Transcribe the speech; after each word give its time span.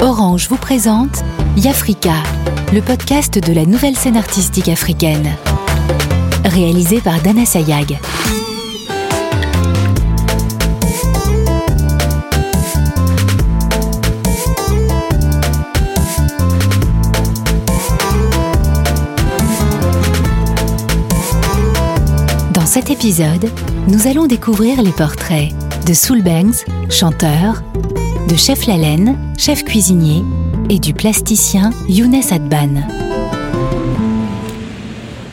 Orange 0.00 0.48
vous 0.48 0.56
présente 0.56 1.22
Yafrika, 1.56 2.14
le 2.72 2.80
podcast 2.80 3.38
de 3.38 3.52
la 3.52 3.64
nouvelle 3.64 3.96
scène 3.96 4.16
artistique 4.16 4.68
africaine. 4.68 5.30
Réalisé 6.44 7.00
par 7.00 7.20
Dana 7.20 7.44
Sayag. 7.44 7.98
Dans 22.52 22.66
cet 22.66 22.90
épisode, 22.90 23.50
nous 23.86 24.08
allons 24.08 24.26
découvrir 24.26 24.82
les 24.82 24.92
portraits 24.92 25.50
de 25.86 25.94
Soul 25.94 26.22
Banks, 26.22 26.64
chanteur, 26.90 27.62
de 28.28 28.36
Chef 28.36 28.66
Lalaine, 28.66 29.16
chef 29.36 29.64
cuisinier, 29.64 30.22
et 30.68 30.78
du 30.78 30.94
plasticien 30.94 31.70
Younes 31.88 32.22
Adban. 32.30 32.82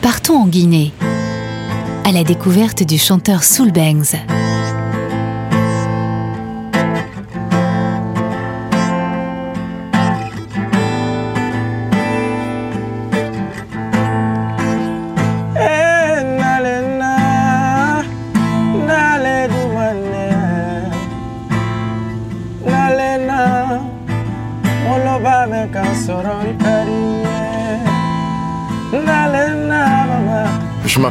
Partons 0.02 0.36
en 0.36 0.46
Guinée, 0.46 0.92
à 2.04 2.12
la 2.12 2.24
découverte 2.24 2.82
du 2.82 2.98
chanteur 2.98 3.44
Soul 3.44 3.70
Banks. 3.70 4.16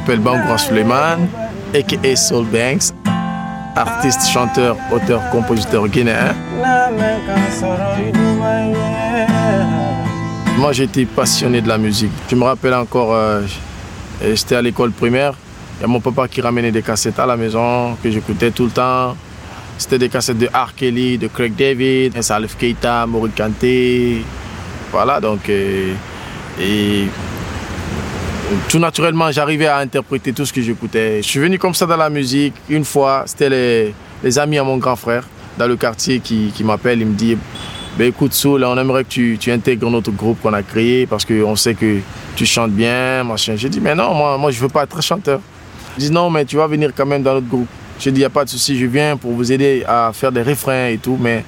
M'appelle 0.10 0.24
Bangoura 0.24 0.58
Suleiman, 0.58 1.28
a.k.a. 1.76 2.16
Soul 2.16 2.46
Banks, 2.46 2.94
artiste, 3.76 4.28
chanteur, 4.28 4.76
auteur, 4.92 5.22
compositeur 5.30 5.88
guinéen. 5.88 6.34
Moi, 10.58 10.72
j'étais 10.72 11.06
passionné 11.06 11.62
de 11.62 11.68
la 11.68 11.78
musique. 11.78 12.12
Je 12.28 12.36
me 12.36 12.44
rappelle 12.44 12.74
encore, 12.74 13.14
euh, 13.14 13.44
j'étais 14.20 14.56
à 14.56 14.64
l'école 14.64 14.92
primaire. 14.94 15.36
Il 15.78 15.82
y 15.82 15.86
a 15.86 15.88
mon 15.88 16.00
papa 16.00 16.28
qui 16.28 16.42
ramenait 16.42 16.72
des 16.72 16.82
cassettes 16.82 17.20
à 17.20 17.28
la 17.28 17.38
maison 17.38 17.96
que 18.02 18.10
j'écoutais 18.10 18.50
tout 18.50 18.66
le 18.66 18.72
temps. 18.72 19.16
C'était 19.78 20.00
des 20.00 20.10
cassettes 20.10 20.40
de 20.40 20.48
R. 20.48 20.74
Kelly, 20.76 21.20
de 21.20 21.28
Craig 21.28 21.54
David, 21.56 22.20
Salif 22.24 22.58
Keita, 22.58 23.06
Maurice 23.06 23.34
Kanté. 23.38 24.26
Voilà, 24.92 25.20
donc. 25.20 25.48
euh, 25.50 25.94
et 26.60 27.06
tout 28.68 28.80
naturellement, 28.80 29.32
j'arrivais 29.32 29.68
à 29.68 29.78
interpréter 29.78 30.34
tout 30.34 30.46
ce 30.46 30.54
que 30.54 30.62
j'écoutais. 30.62 31.22
Je 31.22 31.28
suis 31.28 31.40
venu 31.40 31.60
comme 31.60 31.74
ça 31.74 31.86
dans 31.86 31.98
la 31.98 32.10
musique. 32.10 32.54
Une 32.70 32.86
fois, 32.86 33.24
c'était 33.26 33.94
les, 34.24 34.40
amis 34.40 34.58
à 34.58 34.64
mon 34.64 34.78
grand 34.78 34.96
frère 34.96 35.28
dans 35.58 35.68
le 35.68 35.76
quartier 35.76 36.20
qui, 36.20 36.54
m'appellent. 36.64 37.02
Il 37.02 37.08
me 37.08 37.14
dit 37.14 37.38
ben, 37.98 38.08
Écoute, 38.08 38.34
Soul, 38.34 38.64
on 38.64 38.78
aimerait 38.78 39.04
que 39.04 39.10
tu, 39.10 39.38
tu 39.40 39.52
intègres 39.52 39.90
notre 39.90 40.12
groupe 40.12 40.42
qu'on 40.42 40.54
a 40.54 40.64
créé 40.64 41.06
parce 41.06 41.26
qu'on 41.26 41.56
sait 41.56 41.76
que 41.76 42.00
tu 42.36 42.46
chantes 42.46 42.72
bien. 42.72 43.24
Machin. 43.24 43.56
J'ai 43.56 43.70
dit 43.70 43.80
Mais 43.80 43.94
non, 43.94 44.14
moi, 44.14 44.52
je 44.52 44.58
ne 44.58 44.62
veux 44.64 44.70
pas 44.70 44.84
être 44.84 45.02
chanteur. 45.02 45.42
Il 45.98 46.06
dit 46.06 46.12
Non, 46.12 46.30
mais 46.30 46.46
tu 46.46 46.56
vas 46.56 46.68
venir 46.68 46.92
quand 46.96 47.06
même 47.06 47.22
dans 47.22 47.36
notre 47.36 47.48
groupe. 47.48 47.68
J'ai 48.00 48.12
dit 48.12 48.18
Il 48.18 48.22
n'y 48.22 48.26
a 48.26 48.32
pas 48.32 48.46
de 48.46 48.50
souci, 48.50 48.80
je 48.80 48.86
viens 48.86 49.16
pour 49.16 49.32
vous 49.32 49.52
aider 49.52 49.84
à 49.88 50.12
faire 50.14 50.32
des 50.32 50.42
refrains 50.42 50.88
et 50.88 50.98
tout, 50.98 51.18
mais 51.20 51.44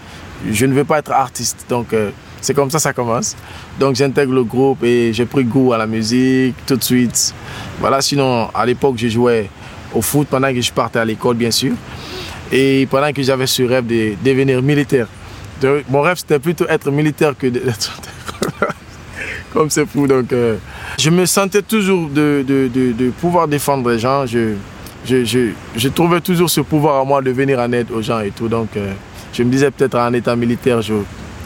je 0.52 0.66
ne 0.66 0.74
veux 0.74 0.84
pas 0.84 1.00
être 1.00 1.12
artiste. 1.12 1.66
Donc, 1.68 1.94
euh, 1.94 2.12
c'est 2.42 2.53
comme 2.53 2.70
ça 2.70 2.80
ça 2.80 2.92
commence. 2.92 3.36
Donc 3.80 3.95
j'intègre 3.95 4.34
le 4.34 4.44
groupe 4.44 4.84
et 4.84 5.14
j'ai 5.14 5.25
pris 5.25 5.44
goût 5.44 5.73
à 5.73 5.78
la 5.78 5.88
musique 5.88 6.56
tout 6.66 6.75
de 6.75 6.84
suite. 6.84 7.34
Voilà, 7.79 8.02
sinon 8.02 8.50
à 8.53 8.66
l'époque 8.66 8.96
je 8.97 9.07
jouais 9.07 9.50
au 9.94 10.02
foot 10.02 10.28
pendant 10.29 10.51
que 10.53 10.62
je 10.62 10.72
partais 10.72 11.00
à 11.00 11.06
l'école 11.06 11.35
bien 11.35 11.51
sûr. 11.51 11.74
Et 12.51 12.88
pendant 12.90 13.13
que 13.13 13.22
j'avais 13.24 13.47
ce 13.47 13.63
rêve 13.63 13.85
de 13.85 14.13
devenir 14.24 14.62
militaire. 14.62 15.07
Mon 15.90 16.01
rêve 16.01 16.18
c'était 16.18 16.40
plutôt 16.40 16.66
être 16.68 16.90
militaire 16.91 17.35
que 17.38 17.47
d'être 17.47 18.01
comme 19.53 19.69
c'est 19.69 19.85
fou. 19.85 20.07
Donc 20.07 20.34
euh, 20.34 20.57
je 21.00 21.09
me 21.12 21.25
sentais 21.25 21.62
toujours 21.62 22.09
de, 22.09 22.44
de, 22.47 22.69
de, 22.74 22.91
de 22.91 23.09
pouvoir 23.12 23.47
défendre 23.47 23.90
les 23.91 24.00
gens. 24.00 24.25
Je, 24.25 24.56
je, 25.06 25.24
je, 25.24 25.50
je 25.75 25.88
trouvais 25.90 26.22
toujours 26.22 26.50
ce 26.50 26.62
pouvoir 26.62 27.01
à 27.01 27.06
moi 27.06 27.22
de 27.22 27.31
venir 27.31 27.59
en 27.59 27.72
aide 27.72 27.91
aux 27.91 28.01
gens 28.01 28.19
et 28.22 28.31
tout. 28.31 28.47
Donc 28.47 28.69
euh, 28.75 28.91
je 29.34 29.44
me 29.44 29.51
disais 29.51 29.69
peut-être 29.72 29.96
en 29.97 30.12
état 30.13 30.35
militaire, 30.35 30.81
je, 30.81 30.94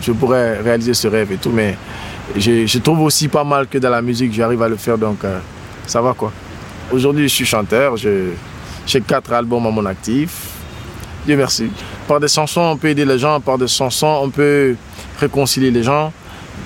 je 0.05 0.11
pourrais 0.11 0.59
réaliser 0.61 0.93
ce 0.93 1.07
rêve 1.07 1.31
et 1.31 1.38
tout. 1.38 1.51
Mais 1.51 1.75
je, 2.35 2.77
trouve 2.79 3.01
aussi 3.01 3.27
pas 3.27 3.43
mal 3.43 3.67
que 3.67 3.77
dans 3.77 3.89
la 3.89 4.01
musique, 4.01 4.33
j'arrive 4.33 4.61
à 4.61 4.69
le 4.69 4.75
faire. 4.75 4.97
Donc 4.97 5.23
euh, 5.23 5.39
ça 5.88 6.01
va 6.01 6.13
quoi. 6.13 6.31
Aujourd'hui, 6.91 7.27
je 7.27 7.33
suis 7.33 7.45
chanteur. 7.45 7.95
J'ai 7.97 9.01
quatre 9.01 9.33
albums 9.33 9.66
à 9.66 9.71
mon 9.71 9.85
actif. 9.85 10.49
Dieu 11.25 11.35
merci. 11.35 11.69
Par 12.07 12.19
des 12.19 12.27
chansons, 12.27 12.61
on 12.61 12.77
peut 12.77 12.89
aider 12.89 13.05
les 13.05 13.17
gens. 13.17 13.39
Par 13.39 13.57
des 13.57 13.67
chansons, 13.67 14.19
on 14.21 14.29
peut 14.29 14.75
réconcilier 15.19 15.71
les 15.71 15.81
gens. 15.81 16.13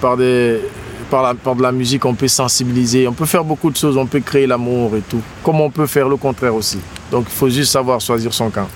Par, 0.01 0.17
la, 0.17 1.33
par 1.33 1.55
de 1.55 1.61
la 1.61 1.71
musique, 1.71 2.03
on 2.05 2.13
peut 2.13 2.27
sensibiliser. 2.27 3.07
On 3.07 3.13
peut 3.13 3.25
faire 3.25 3.43
beaucoup 3.43 3.71
de 3.71 3.77
choses. 3.77 3.95
On 3.95 4.05
peut 4.05 4.19
créer 4.19 4.47
l'amour 4.47 4.95
et 4.97 5.01
tout. 5.01 5.21
Comme 5.43 5.61
on 5.61 5.69
peut 5.69 5.87
faire 5.87 6.09
le 6.09 6.17
contraire 6.17 6.53
aussi. 6.53 6.79
Donc 7.09 7.25
il 7.29 7.33
faut 7.33 7.49
juste 7.49 7.71
savoir 7.71 8.01
choisir 8.01 8.33
son 8.33 8.49
camp. 8.49 8.67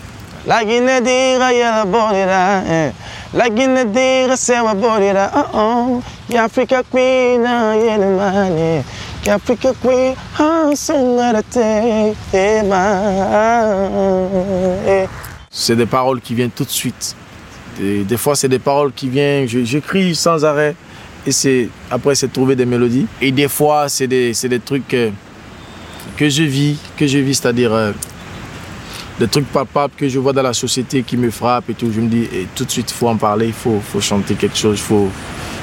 Guinée 3.49 3.85
dira 3.85 4.35
sewa 4.37 4.73
borira, 4.73 5.31
oh 5.35 5.57
oh. 5.57 6.01
Y'Africa 6.29 6.83
queen, 6.83 7.43
ah 7.45 7.75
yele 7.75 8.05
mane. 8.17 8.83
Y'Africa 9.25 9.73
queen, 9.81 10.13
ah 10.39 10.69
songarate, 10.75 12.15
eh 12.33 12.61
ma. 12.63 13.01
C'est 15.49 15.75
des 15.75 15.85
paroles 15.85 16.19
qui 16.21 16.33
viennent 16.35 16.51
tout 16.51 16.63
de 16.65 16.69
suite. 16.69 17.15
Des, 17.79 18.03
des 18.03 18.17
fois, 18.17 18.35
c'est 18.35 18.47
des 18.49 18.59
paroles 18.59 18.91
qui 18.93 19.07
viennent, 19.09 19.47
je- 19.47 19.63
j'écris 19.63 20.13
sans 20.15 20.43
arrêt. 20.45 20.75
Et 21.25 21.31
c'est 21.31 21.69
après, 21.89 22.15
c'est 22.15 22.27
de 22.27 22.33
trouver 22.33 22.55
des 22.55 22.65
mélodies. 22.65 23.07
Et 23.21 23.31
des 23.31 23.47
fois, 23.47 23.87
c'est 23.89 24.07
des, 24.07 24.33
des 24.33 24.59
trucs 24.59 24.93
euh, 24.93 25.09
que 26.17 26.27
je 26.29 26.43
vis, 26.43 26.77
que 26.97 27.07
je 27.07 27.17
vis, 27.19 27.35
c'est-à-dire 27.35 27.71
euh, 27.73 27.91
des 29.19 29.27
trucs 29.27 29.45
palpables 29.45 29.93
que 29.95 30.09
je 30.09 30.19
vois 30.19 30.33
dans 30.33 30.41
la 30.41 30.53
société 30.53 31.03
qui 31.03 31.17
me 31.17 31.29
frappent 31.29 31.69
et 31.69 31.73
tout. 31.73 31.91
Je 31.93 32.01
me 32.01 32.07
dis, 32.07 32.23
et 32.23 32.47
tout 32.55 32.65
de 32.65 32.71
suite, 32.71 32.89
il 32.89 32.93
faut 32.93 33.07
en 33.07 33.17
parler, 33.17 33.47
il 33.47 33.53
faut, 33.53 33.79
faut 33.79 34.01
chanter 34.01 34.35
quelque 34.35 34.57
chose, 34.57 34.79
il 34.79 34.83
faut, 34.83 35.09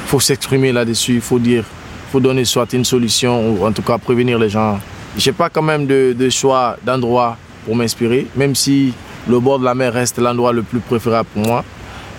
faut 0.06 0.20
s'exprimer 0.20 0.72
là-dessus, 0.72 1.14
il 1.14 1.20
faut 1.20 1.38
dire, 1.38 1.64
faut 2.12 2.20
donner 2.20 2.44
soit 2.44 2.72
une 2.72 2.84
solution 2.84 3.52
ou 3.52 3.64
en 3.66 3.72
tout 3.72 3.82
cas 3.82 3.98
prévenir 3.98 4.38
les 4.38 4.48
gens. 4.48 4.78
J'ai 5.16 5.32
pas 5.32 5.50
quand 5.50 5.62
même 5.62 5.86
de, 5.86 6.30
choix 6.30 6.76
d'endroit 6.84 7.36
pour 7.64 7.74
m'inspirer, 7.74 8.26
même 8.36 8.54
si 8.54 8.92
le 9.28 9.40
bord 9.40 9.58
de 9.58 9.64
la 9.64 9.74
mer 9.74 9.92
reste 9.92 10.18
l'endroit 10.18 10.52
le 10.52 10.62
plus 10.62 10.80
préférable 10.80 11.28
pour 11.34 11.46
moi. 11.46 11.64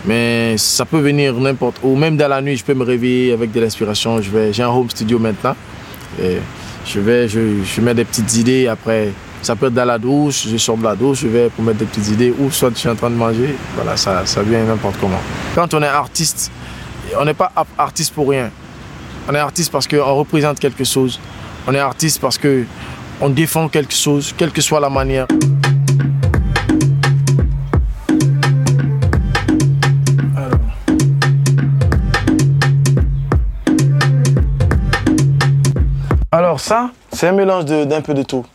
Mais 0.06 0.58
ça 0.58 0.84
peut 0.84 1.00
venir 1.00 1.34
n'importe 1.36 1.78
où. 1.84 1.96
Même 1.96 2.18
dans 2.18 2.28
la 2.28 2.42
nuit, 2.42 2.58
je 2.58 2.66
peux 2.66 2.74
me 2.74 2.84
réveiller 2.84 3.34
avec 3.34 3.52
de 3.52 3.60
l'inspiration. 3.60 4.20
Je 4.22 4.52
j'ai 4.52 4.64
un 4.64 4.70
home 4.70 4.90
studio 4.90 5.20
maintenant. 5.20 5.56
Et 6.22 6.38
je 6.86 7.00
vais, 7.00 7.28
je, 7.28 7.64
je 7.64 7.82
mets 7.82 7.94
des 7.94 8.04
petites 8.04 8.36
idées. 8.36 8.68
Après, 8.68 9.10
ça 9.42 9.56
peut 9.56 9.68
être 9.68 9.74
dans 9.74 9.86
la 9.86 9.98
douche. 9.98 10.48
Je 10.48 10.58
sors 10.58 10.78
de 10.78 10.84
la 10.84 10.96
douche, 10.96 11.20
je 11.22 11.28
vais 11.28 11.50
pour 11.50 11.64
mettre 11.64 11.80
des 11.80 11.86
petites 11.86 12.10
idées. 12.10 12.34
Ou 12.40 12.52
soit 12.52 12.70
je 12.70 12.76
suis 12.76 12.90
en 12.90 12.96
train 12.96 13.10
de 13.10 13.16
manger. 13.16 13.56
Voilà, 13.76 13.98
ça, 13.98 14.26
ça 14.26 14.42
vient 14.44 14.64
n'importe 14.64 14.96
comment. 15.00 15.20
Quand 15.56 15.74
on 15.74 15.82
est 15.82 15.88
artiste, 15.88 16.52
on 17.20 17.26
n'est 17.26 17.34
pas 17.34 17.52
artiste 17.78 18.14
pour 18.14 18.30
rien. 18.30 18.52
On 19.30 19.36
est 19.36 19.40
artiste 19.40 19.72
parce 19.72 19.88
qu'on 19.88 20.16
représente 20.16 20.60
quelque 20.60 20.84
chose. 20.84 21.20
On 21.68 21.74
est 21.74 21.80
artiste 21.80 22.20
parce 22.20 22.38
que 22.38 22.66
on 23.20 23.30
défend 23.30 23.68
quelque 23.68 23.94
chose, 23.94 24.34
quelle 24.36 24.52
que 24.52 24.62
soit 24.62 24.80
la 24.80 24.90
manière. 24.90 25.28
Alors. 36.32 36.60
Ça, 36.60 36.92
c'est 37.12 37.28
un 37.28 37.32
mélange 37.32 37.66
d'un 37.66 38.02
peu 38.02 38.14
de 38.14 38.24
tout. 38.24 38.46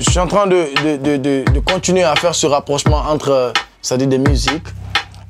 Je 0.00 0.08
suis 0.10 0.18
en 0.18 0.26
train 0.26 0.46
de, 0.46 0.96
de- 0.96 1.16
de- 1.16 1.44
de- 1.52 1.60
continuer 1.60 2.02
à 2.04 2.16
faire 2.16 2.34
ce 2.34 2.46
rapprochement 2.46 3.02
entre, 3.08 3.30
euh, 3.30 3.52
c'est-à-dire 3.82 4.08
des 4.08 4.18
musiques. 4.18 4.66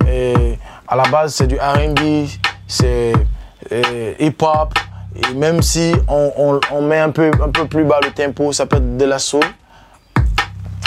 Et 0.08 0.56
à 0.86 0.94
la 0.96 1.02
base, 1.04 1.34
c'est 1.34 1.46
du 1.48 1.56
R&B, 1.56 2.26
c'est 2.68 3.12
euh, 3.72 4.14
hip-hop. 4.20 4.72
Et 5.16 5.34
même 5.34 5.60
si 5.60 5.92
on, 6.08 6.32
on- 6.36 6.60
on 6.70 6.82
met 6.82 6.98
un 7.00 7.10
peu, 7.10 7.30
un 7.44 7.48
peu 7.50 7.66
plus 7.66 7.84
bas 7.84 7.98
le 8.02 8.10
tempo, 8.12 8.52
ça 8.52 8.66
peut 8.66 8.76
être 8.76 8.96
de 8.96 9.04
la 9.04 9.18
soul. 9.18 9.42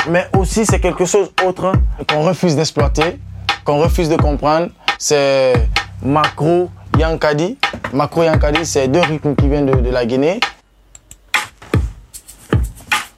Mais 0.10 0.28
aussi, 0.38 0.66
c'est 0.66 0.80
quelque 0.80 1.06
chose 1.06 1.32
autre 1.46 1.66
hein, 1.66 1.74
qu'on 2.10 2.22
refuse 2.24 2.56
d'exploiter, 2.56 3.20
qu'on 3.66 3.80
refuse 3.80 4.10
de 4.10 4.16
comprendre. 4.16 4.68
C'est 4.98 5.54
Macro 6.02 6.70
Yankadi. 6.98 7.58
Macro 7.92 8.24
Yankadi, 8.24 8.66
c'est 8.66 8.88
deux 8.88 9.02
rythmes 9.02 9.36
qui 9.36 9.48
viennent 9.50 9.66
de, 9.66 9.76
de 9.76 9.90
la 9.90 10.06
Guinée 10.06 10.40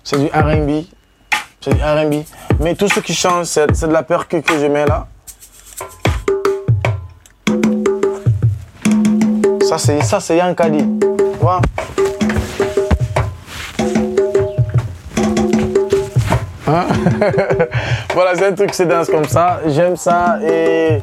c'est 0.05 0.19
du 0.19 0.27
RB. 0.27 0.85
C'est 1.59 1.73
du 1.73 1.81
RB. 1.81 2.23
Mais 2.59 2.75
tout 2.75 2.87
ce 2.87 2.99
qui 2.99 3.13
change, 3.13 3.47
c'est 3.47 3.87
de 3.87 3.91
la 3.91 4.03
percu 4.03 4.41
que 4.43 4.53
je 4.57 4.67
mets 4.67 4.85
là. 4.85 5.07
Ça, 9.67 9.79
c'est 9.79 10.01
ça, 10.03 10.19
c'est 10.19 10.37
Yankadi. 10.37 10.85
Voilà. 11.41 11.61
Hein? 16.67 16.85
Voilà, 18.13 18.35
c'est 18.35 18.45
un 18.45 18.53
truc 18.53 18.69
qui 18.69 18.77
se 18.77 18.83
danse 18.83 19.09
comme 19.09 19.25
ça. 19.25 19.59
J'aime 19.67 19.97
ça 19.97 20.37
et, 20.47 21.01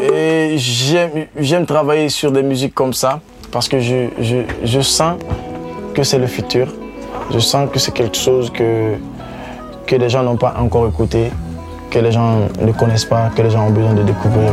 et 0.00 0.56
j'aime 0.56 1.66
travailler 1.66 2.08
sur 2.08 2.30
des 2.30 2.42
musiques 2.42 2.74
comme 2.74 2.94
ça 2.94 3.20
parce 3.50 3.68
que 3.68 3.80
je, 3.80 4.06
je, 4.20 4.36
je 4.64 4.80
sens 4.80 5.16
que 5.94 6.04
c'est 6.04 6.18
le 6.18 6.26
futur. 6.28 6.68
Je 7.32 7.38
sens 7.38 7.70
que 7.70 7.78
c'est 7.78 7.92
quelque 7.92 8.16
chose 8.16 8.50
que, 8.50 8.96
les 9.90 10.08
gens 10.08 10.22
n'ont 10.22 10.36
pas 10.36 10.54
encore 10.58 10.86
écouté, 10.88 11.30
que 11.90 11.98
les 11.98 12.12
gens 12.12 12.48
ne 12.60 12.72
connaissent 12.72 13.04
pas, 13.04 13.30
que 13.34 13.42
les 13.42 13.50
gens 13.50 13.66
ont 13.66 13.70
besoin 13.70 13.94
de 13.94 14.02
découvrir. 14.02 14.52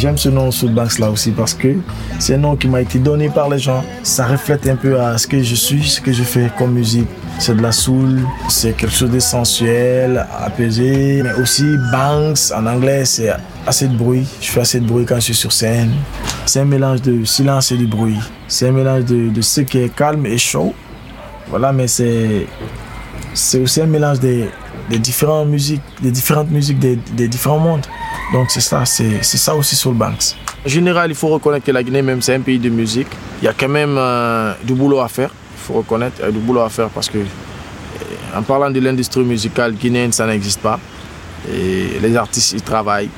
J'aime 0.00 0.16
ce 0.16 0.30
nom 0.30 0.50
Soulbanks 0.50 0.98
là 0.98 1.10
aussi 1.10 1.30
parce 1.30 1.52
que 1.52 1.76
c'est 2.18 2.36
un 2.36 2.38
nom 2.38 2.56
qui 2.56 2.68
m'a 2.68 2.80
été 2.80 2.98
donné 2.98 3.28
par 3.28 3.50
les 3.50 3.58
gens. 3.58 3.84
Ça 4.02 4.24
reflète 4.24 4.66
un 4.66 4.76
peu 4.76 4.98
à 4.98 5.18
ce 5.18 5.26
que 5.26 5.42
je 5.42 5.54
suis, 5.54 5.82
ce 5.82 6.00
que 6.00 6.10
je 6.10 6.22
fais 6.22 6.50
comme 6.56 6.72
musique. 6.72 7.06
C'est 7.38 7.54
de 7.54 7.60
la 7.60 7.70
soul, 7.70 8.22
c'est 8.48 8.74
quelque 8.74 8.94
chose 8.94 9.10
d'essentiel, 9.10 10.26
apaisé. 10.42 11.22
Mais 11.22 11.34
aussi 11.34 11.76
Banks 11.92 12.50
en 12.56 12.64
anglais, 12.64 13.04
c'est 13.04 13.28
assez 13.66 13.88
de 13.88 13.94
bruit. 13.94 14.26
Je 14.40 14.48
fais 14.48 14.60
assez 14.62 14.80
de 14.80 14.86
bruit 14.86 15.04
quand 15.04 15.16
je 15.16 15.20
suis 15.20 15.34
sur 15.34 15.52
scène. 15.52 15.92
C'est 16.46 16.60
un 16.60 16.64
mélange 16.64 17.02
de 17.02 17.22
silence 17.26 17.70
et 17.70 17.76
de 17.76 17.84
bruit. 17.84 18.16
C'est 18.48 18.68
un 18.68 18.72
mélange 18.72 19.04
de, 19.04 19.28
de 19.28 19.40
ce 19.42 19.60
qui 19.60 19.80
est 19.80 19.94
calme 19.94 20.24
et 20.24 20.38
chaud. 20.38 20.72
Voilà, 21.50 21.74
mais 21.74 21.88
c'est 21.88 22.46
aussi 23.62 23.82
un 23.82 23.86
mélange 23.86 24.18
des, 24.18 24.48
des 24.88 24.98
différentes 24.98 25.48
musiques, 25.48 25.82
des 26.00 26.10
différentes 26.10 26.50
musiques 26.50 26.78
des, 26.78 26.96
des 26.96 27.28
différents 27.28 27.58
mondes. 27.58 27.84
Donc 28.32 28.50
c'est 28.50 28.60
ça, 28.60 28.84
c'est 28.84 29.22
ça 29.22 29.54
aussi 29.56 29.74
Soul 29.74 29.94
Banks. 29.94 30.36
En 30.64 30.68
général, 30.68 31.10
il 31.10 31.16
faut 31.16 31.28
reconnaître 31.28 31.66
que 31.66 31.72
la 31.72 31.82
Guinée, 31.82 32.02
même 32.02 32.22
c'est 32.22 32.34
un 32.34 32.40
pays 32.40 32.58
de 32.58 32.68
musique, 32.68 33.08
il 33.42 33.46
y 33.46 33.48
a 33.48 33.52
quand 33.52 33.68
même 33.68 33.96
euh, 33.98 34.52
du 34.62 34.74
boulot 34.74 35.00
à 35.00 35.08
faire. 35.08 35.30
Il 35.56 35.60
faut 35.60 35.74
reconnaître, 35.74 36.22
a 36.22 36.30
du 36.30 36.38
boulot 36.38 36.60
à 36.60 36.68
faire 36.68 36.88
parce 36.90 37.08
que, 37.08 37.18
euh, 37.18 37.24
en 38.36 38.42
parlant 38.42 38.70
de 38.70 38.78
l'industrie 38.78 39.24
musicale 39.24 39.72
guinéenne, 39.72 40.12
ça 40.12 40.26
n'existe 40.26 40.60
pas. 40.60 40.78
Et 41.52 41.98
les 42.00 42.16
artistes, 42.16 42.52
ils 42.52 42.62
travaillent. 42.62 43.10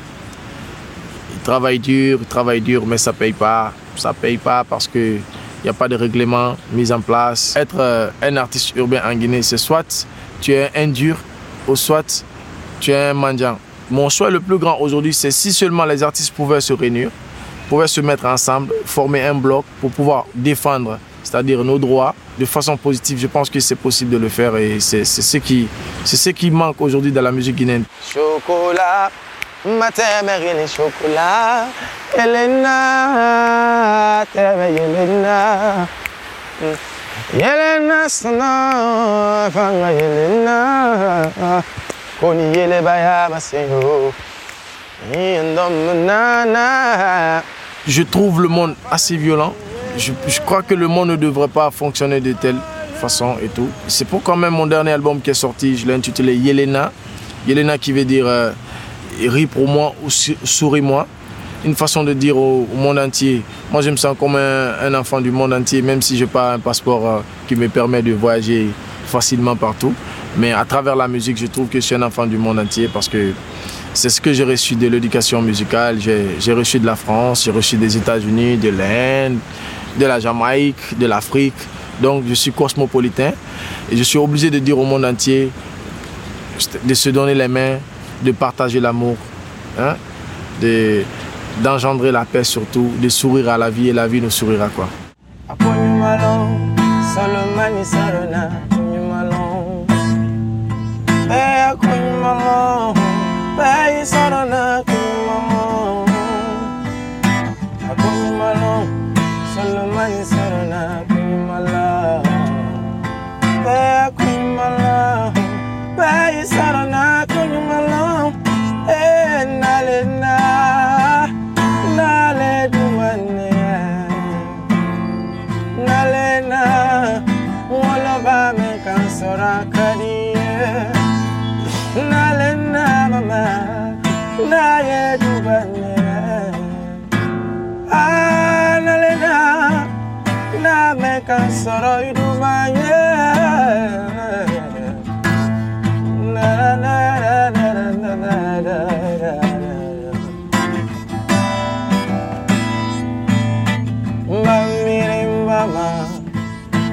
Ils 1.34 1.40
travaillent 1.40 1.80
dur, 1.80 2.18
ils 2.22 2.26
travaillent 2.26 2.60
dur, 2.60 2.86
mais 2.86 2.96
ça 2.96 3.12
paye 3.12 3.32
pas. 3.32 3.72
Ça 3.96 4.14
paye 4.14 4.38
pas 4.38 4.64
parce 4.64 4.86
que 4.88 5.16
il 5.18 5.66
n'y 5.66 5.70
a 5.70 5.74
pas 5.74 5.88
de 5.88 5.94
règlement 5.94 6.56
mis 6.72 6.90
en 6.90 7.00
place. 7.00 7.54
Être 7.56 7.76
euh, 7.78 8.10
un 8.22 8.36
artiste 8.36 8.74
urbain 8.76 9.00
en 9.04 9.14
Guinée, 9.14 9.42
c'est 9.42 9.58
soit 9.58 10.06
tu 10.40 10.52
es 10.52 10.70
un 10.74 10.88
dur 10.88 11.16
ou 11.68 11.76
soit 11.76 12.24
tu 12.80 12.92
es 12.92 13.10
un 13.10 13.14
mendiant. 13.14 13.58
Mon 13.92 14.08
choix 14.08 14.30
le 14.30 14.40
plus 14.40 14.56
grand 14.56 14.78
aujourd'hui, 14.80 15.12
c'est 15.12 15.30
si 15.30 15.52
seulement 15.52 15.84
les 15.84 16.02
artistes 16.02 16.32
pouvaient 16.32 16.62
se 16.62 16.72
réunir, 16.72 17.10
pouvaient 17.68 17.86
se 17.86 18.00
mettre 18.00 18.24
ensemble, 18.24 18.72
former 18.86 19.20
un 19.20 19.34
bloc 19.34 19.66
pour 19.82 19.90
pouvoir 19.90 20.24
défendre, 20.34 20.98
c'est-à-dire 21.22 21.62
nos 21.62 21.78
droits, 21.78 22.14
de 22.38 22.46
façon 22.46 22.74
positive. 22.78 23.18
Je 23.18 23.26
pense 23.26 23.50
que 23.50 23.60
c'est 23.60 23.74
possible 23.74 24.10
de 24.12 24.16
le 24.16 24.30
faire 24.30 24.56
et 24.56 24.80
c'est 24.80 25.04
ce 25.04 25.36
qui, 25.36 26.50
manque 26.50 26.80
aujourd'hui 26.80 27.12
dans 27.12 27.20
la 27.20 27.32
musique 27.32 27.56
guinéenne. 27.56 27.84
Je 47.86 48.02
trouve 48.04 48.40
le 48.42 48.48
monde 48.48 48.76
assez 48.90 49.16
violent. 49.16 49.52
Je, 49.98 50.12
crois 50.46 50.62
que 50.62 50.74
le 50.74 50.86
monde 50.86 51.08
ne 51.08 51.16
devrait 51.16 51.48
pas 51.48 51.70
fonctionner 51.70 52.20
de 52.20 52.32
telle 52.32 52.56
façon 52.94 53.34
et 53.42 53.48
tout. 53.48 53.68
C'est 53.88 54.06
pourquoi 54.06 54.36
même 54.36 54.54
mon 54.54 54.66
dernier 54.66 54.92
album 54.92 55.20
qui 55.20 55.30
est 55.30 55.34
sorti, 55.34 55.76
je 55.76 55.86
l'ai 55.86 55.94
intitulé 55.94 56.34
Yelena. 56.36 56.92
Yelena 57.46 57.76
qui 57.76 57.92
veut 57.92 58.04
dire 58.04 58.24
euh, 58.26 58.52
ris 59.26 59.46
pour 59.46 59.66
moi 59.66 59.92
ou 60.04 60.08
sou- 60.08 60.36
souris-moi. 60.44 61.06
Une 61.64 61.74
façon 61.74 62.04
de 62.04 62.12
dire 62.12 62.36
au, 62.36 62.66
monde 62.74 62.98
entier. 63.00 63.42
Moi, 63.70 63.82
je 63.82 63.90
me 63.90 63.96
sens 63.96 64.16
comme 64.18 64.36
un, 64.36 64.74
un 64.80 64.94
enfant 64.94 65.20
du 65.20 65.30
monde 65.30 65.52
entier, 65.52 65.82
même 65.82 66.00
si 66.02 66.16
je 66.16 66.24
n'ai 66.24 66.30
pas 66.30 66.54
un 66.54 66.58
passeport 66.60 67.06
euh, 67.06 67.20
qui 67.48 67.56
me 67.56 67.68
permet 67.68 68.02
de 68.02 68.12
voyager 68.12 68.68
facilement 69.06 69.56
partout. 69.56 69.92
Mais 70.36 70.52
à 70.52 70.64
travers 70.64 70.96
la 70.96 71.08
musique, 71.08 71.36
je 71.36 71.46
trouve 71.46 71.68
que 71.68 71.78
je 71.80 71.84
suis 71.84 71.94
un 71.94 72.02
enfant 72.02 72.26
du 72.26 72.38
monde 72.38 72.58
entier 72.58 72.88
parce 72.92 73.08
que 73.08 73.32
c'est 73.92 74.08
ce 74.08 74.20
que 74.20 74.32
j'ai 74.32 74.44
reçu 74.44 74.74
de 74.74 74.86
l'éducation 74.88 75.42
musicale. 75.42 75.98
J'ai 76.00 76.52
reçu 76.52 76.78
de 76.78 76.86
la 76.86 76.96
France, 76.96 77.44
j'ai 77.44 77.50
reçu 77.50 77.76
des 77.76 77.96
États-Unis, 77.96 78.56
de 78.56 78.70
l'Inde, 78.70 79.38
de 79.98 80.06
la 80.06 80.18
Jamaïque, 80.20 80.98
de 80.98 81.06
l'Afrique. 81.06 81.54
Donc 82.00 82.24
je 82.26 82.34
suis 82.34 82.50
cosmopolitain 82.52 83.32
et 83.90 83.96
je 83.96 84.02
suis 84.02 84.18
obligé 84.18 84.48
de 84.50 84.58
dire 84.58 84.78
au 84.78 84.84
monde 84.84 85.04
entier 85.04 85.50
de 86.84 86.94
se 86.94 87.10
donner 87.10 87.34
les 87.34 87.48
mains, 87.48 87.78
de 88.22 88.32
partager 88.32 88.80
l'amour, 88.80 89.16
hein, 89.78 89.94
de- 90.60 91.02
d'engendrer 91.62 92.10
la 92.12 92.24
paix 92.24 92.44
surtout, 92.44 92.90
de 93.00 93.08
sourire 93.10 93.50
à 93.50 93.58
la 93.58 93.68
vie 93.68 93.88
et 93.90 93.92
la 93.92 94.06
vie 94.08 94.20
nous 94.22 94.30
sourira 94.30 94.68
quoi. 94.68 94.88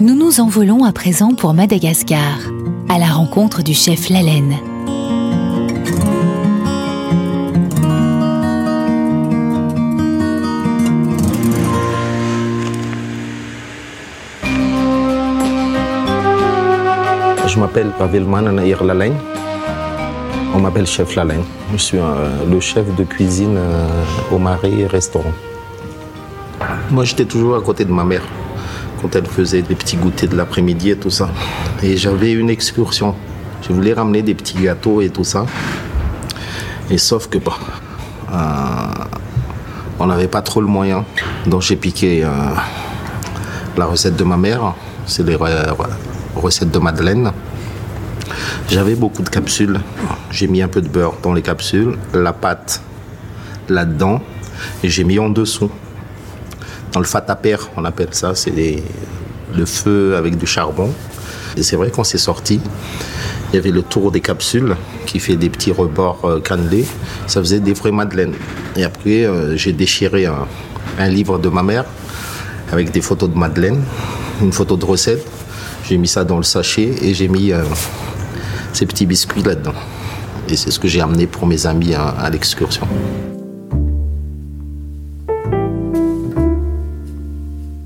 Nous 0.00 0.14
nous 0.14 0.40
envolons 0.40 0.84
à 0.84 0.92
présent 0.92 1.34
pour 1.34 1.54
Madagascar, 1.54 2.38
à 2.88 2.98
la 2.98 3.06
rencontre 3.06 3.62
du 3.62 3.74
chef 3.74 4.08
Lalaine. 4.08 4.71
M'appelle 17.62 17.92
Pavel 17.96 18.24
Manana 18.24 18.66
Irlalagne. 18.66 19.14
On 20.52 20.58
m'appelle 20.58 20.84
chef 20.84 21.14
Lalain. 21.14 21.42
Je 21.72 21.76
suis 21.76 21.96
euh, 21.96 22.28
le 22.50 22.58
chef 22.58 22.92
de 22.96 23.04
cuisine 23.04 23.54
euh, 23.56 23.86
au 24.32 24.38
Marais 24.38 24.86
restaurant. 24.90 25.30
Moi, 26.90 27.04
j'étais 27.04 27.24
toujours 27.24 27.54
à 27.54 27.60
côté 27.60 27.84
de 27.84 27.92
ma 27.92 28.02
mère 28.02 28.22
quand 29.00 29.14
elle 29.14 29.26
faisait 29.26 29.62
des 29.62 29.76
petits 29.76 29.96
goûters 29.96 30.28
de 30.28 30.36
l'après-midi 30.36 30.90
et 30.90 30.96
tout 30.96 31.08
ça. 31.10 31.28
Et 31.84 31.96
j'avais 31.96 32.32
une 32.32 32.50
excursion. 32.50 33.14
Je 33.62 33.72
voulais 33.72 33.92
ramener 33.92 34.22
des 34.22 34.34
petits 34.34 34.58
gâteaux 34.58 35.00
et 35.00 35.10
tout 35.10 35.22
ça. 35.22 35.46
Et 36.90 36.98
sauf 36.98 37.28
que 37.28 37.38
bah, 37.38 37.52
euh, 38.32 39.04
on 40.00 40.06
n'avait 40.06 40.26
pas 40.26 40.42
trop 40.42 40.60
le 40.60 40.66
moyen. 40.66 41.04
Donc 41.46 41.62
j'ai 41.62 41.76
piqué 41.76 42.24
euh, 42.24 42.28
la 43.76 43.86
recette 43.86 44.16
de 44.16 44.24
ma 44.24 44.36
mère. 44.36 44.74
C'est 45.06 45.24
les 45.24 45.36
re- 45.36 45.76
recettes 46.34 46.72
de 46.72 46.78
Madeleine. 46.80 47.30
J'avais 48.68 48.94
beaucoup 48.94 49.22
de 49.22 49.28
capsules. 49.28 49.80
J'ai 50.30 50.46
mis 50.46 50.62
un 50.62 50.68
peu 50.68 50.80
de 50.80 50.88
beurre 50.88 51.16
dans 51.22 51.32
les 51.32 51.42
capsules, 51.42 51.96
la 52.14 52.32
pâte 52.32 52.82
là-dedans, 53.68 54.22
et 54.82 54.88
j'ai 54.88 55.04
mis 55.04 55.18
en 55.18 55.28
dessous. 55.28 55.70
Dans 56.92 57.00
le 57.00 57.06
fatapère, 57.06 57.70
on 57.76 57.84
appelle 57.84 58.08
ça, 58.12 58.34
c'est 58.34 58.52
le 59.54 59.66
feu 59.66 60.16
avec 60.16 60.36
du 60.36 60.46
charbon. 60.46 60.92
Et 61.56 61.62
c'est 61.62 61.76
vrai 61.76 61.90
qu'on 61.90 62.04
s'est 62.04 62.18
sorti. 62.18 62.60
Il 63.52 63.56
y 63.56 63.58
avait 63.58 63.70
le 63.70 63.82
tour 63.82 64.10
des 64.10 64.20
capsules 64.20 64.74
qui 65.04 65.18
fait 65.18 65.36
des 65.36 65.50
petits 65.50 65.72
rebords 65.72 66.20
euh, 66.24 66.40
cannelés. 66.40 66.86
Ça 67.26 67.40
faisait 67.40 67.60
des 67.60 67.74
vraies 67.74 67.92
madeleines. 67.92 68.34
Et 68.76 68.84
après, 68.84 69.24
euh, 69.24 69.56
j'ai 69.56 69.72
déchiré 69.72 70.24
un, 70.24 70.46
un 70.98 71.08
livre 71.08 71.38
de 71.38 71.50
ma 71.50 71.62
mère 71.62 71.84
avec 72.72 72.90
des 72.90 73.02
photos 73.02 73.28
de 73.28 73.36
madeleine, 73.36 73.82
une 74.40 74.52
photo 74.52 74.76
de 74.76 74.84
recette. 74.84 75.26
J'ai 75.86 75.98
mis 75.98 76.08
ça 76.08 76.24
dans 76.24 76.38
le 76.38 76.42
sachet 76.42 76.94
et 77.02 77.12
j'ai 77.12 77.28
mis 77.28 77.52
euh, 77.52 77.62
ces 78.82 78.86
petits 78.86 79.06
biscuits 79.06 79.44
là-dedans. 79.44 79.74
Et 80.48 80.56
c'est 80.56 80.72
ce 80.72 80.80
que 80.80 80.88
j'ai 80.88 81.00
amené 81.00 81.28
pour 81.28 81.46
mes 81.46 81.66
amis 81.68 81.94
à, 81.94 82.28
l'excursion. 82.30 82.84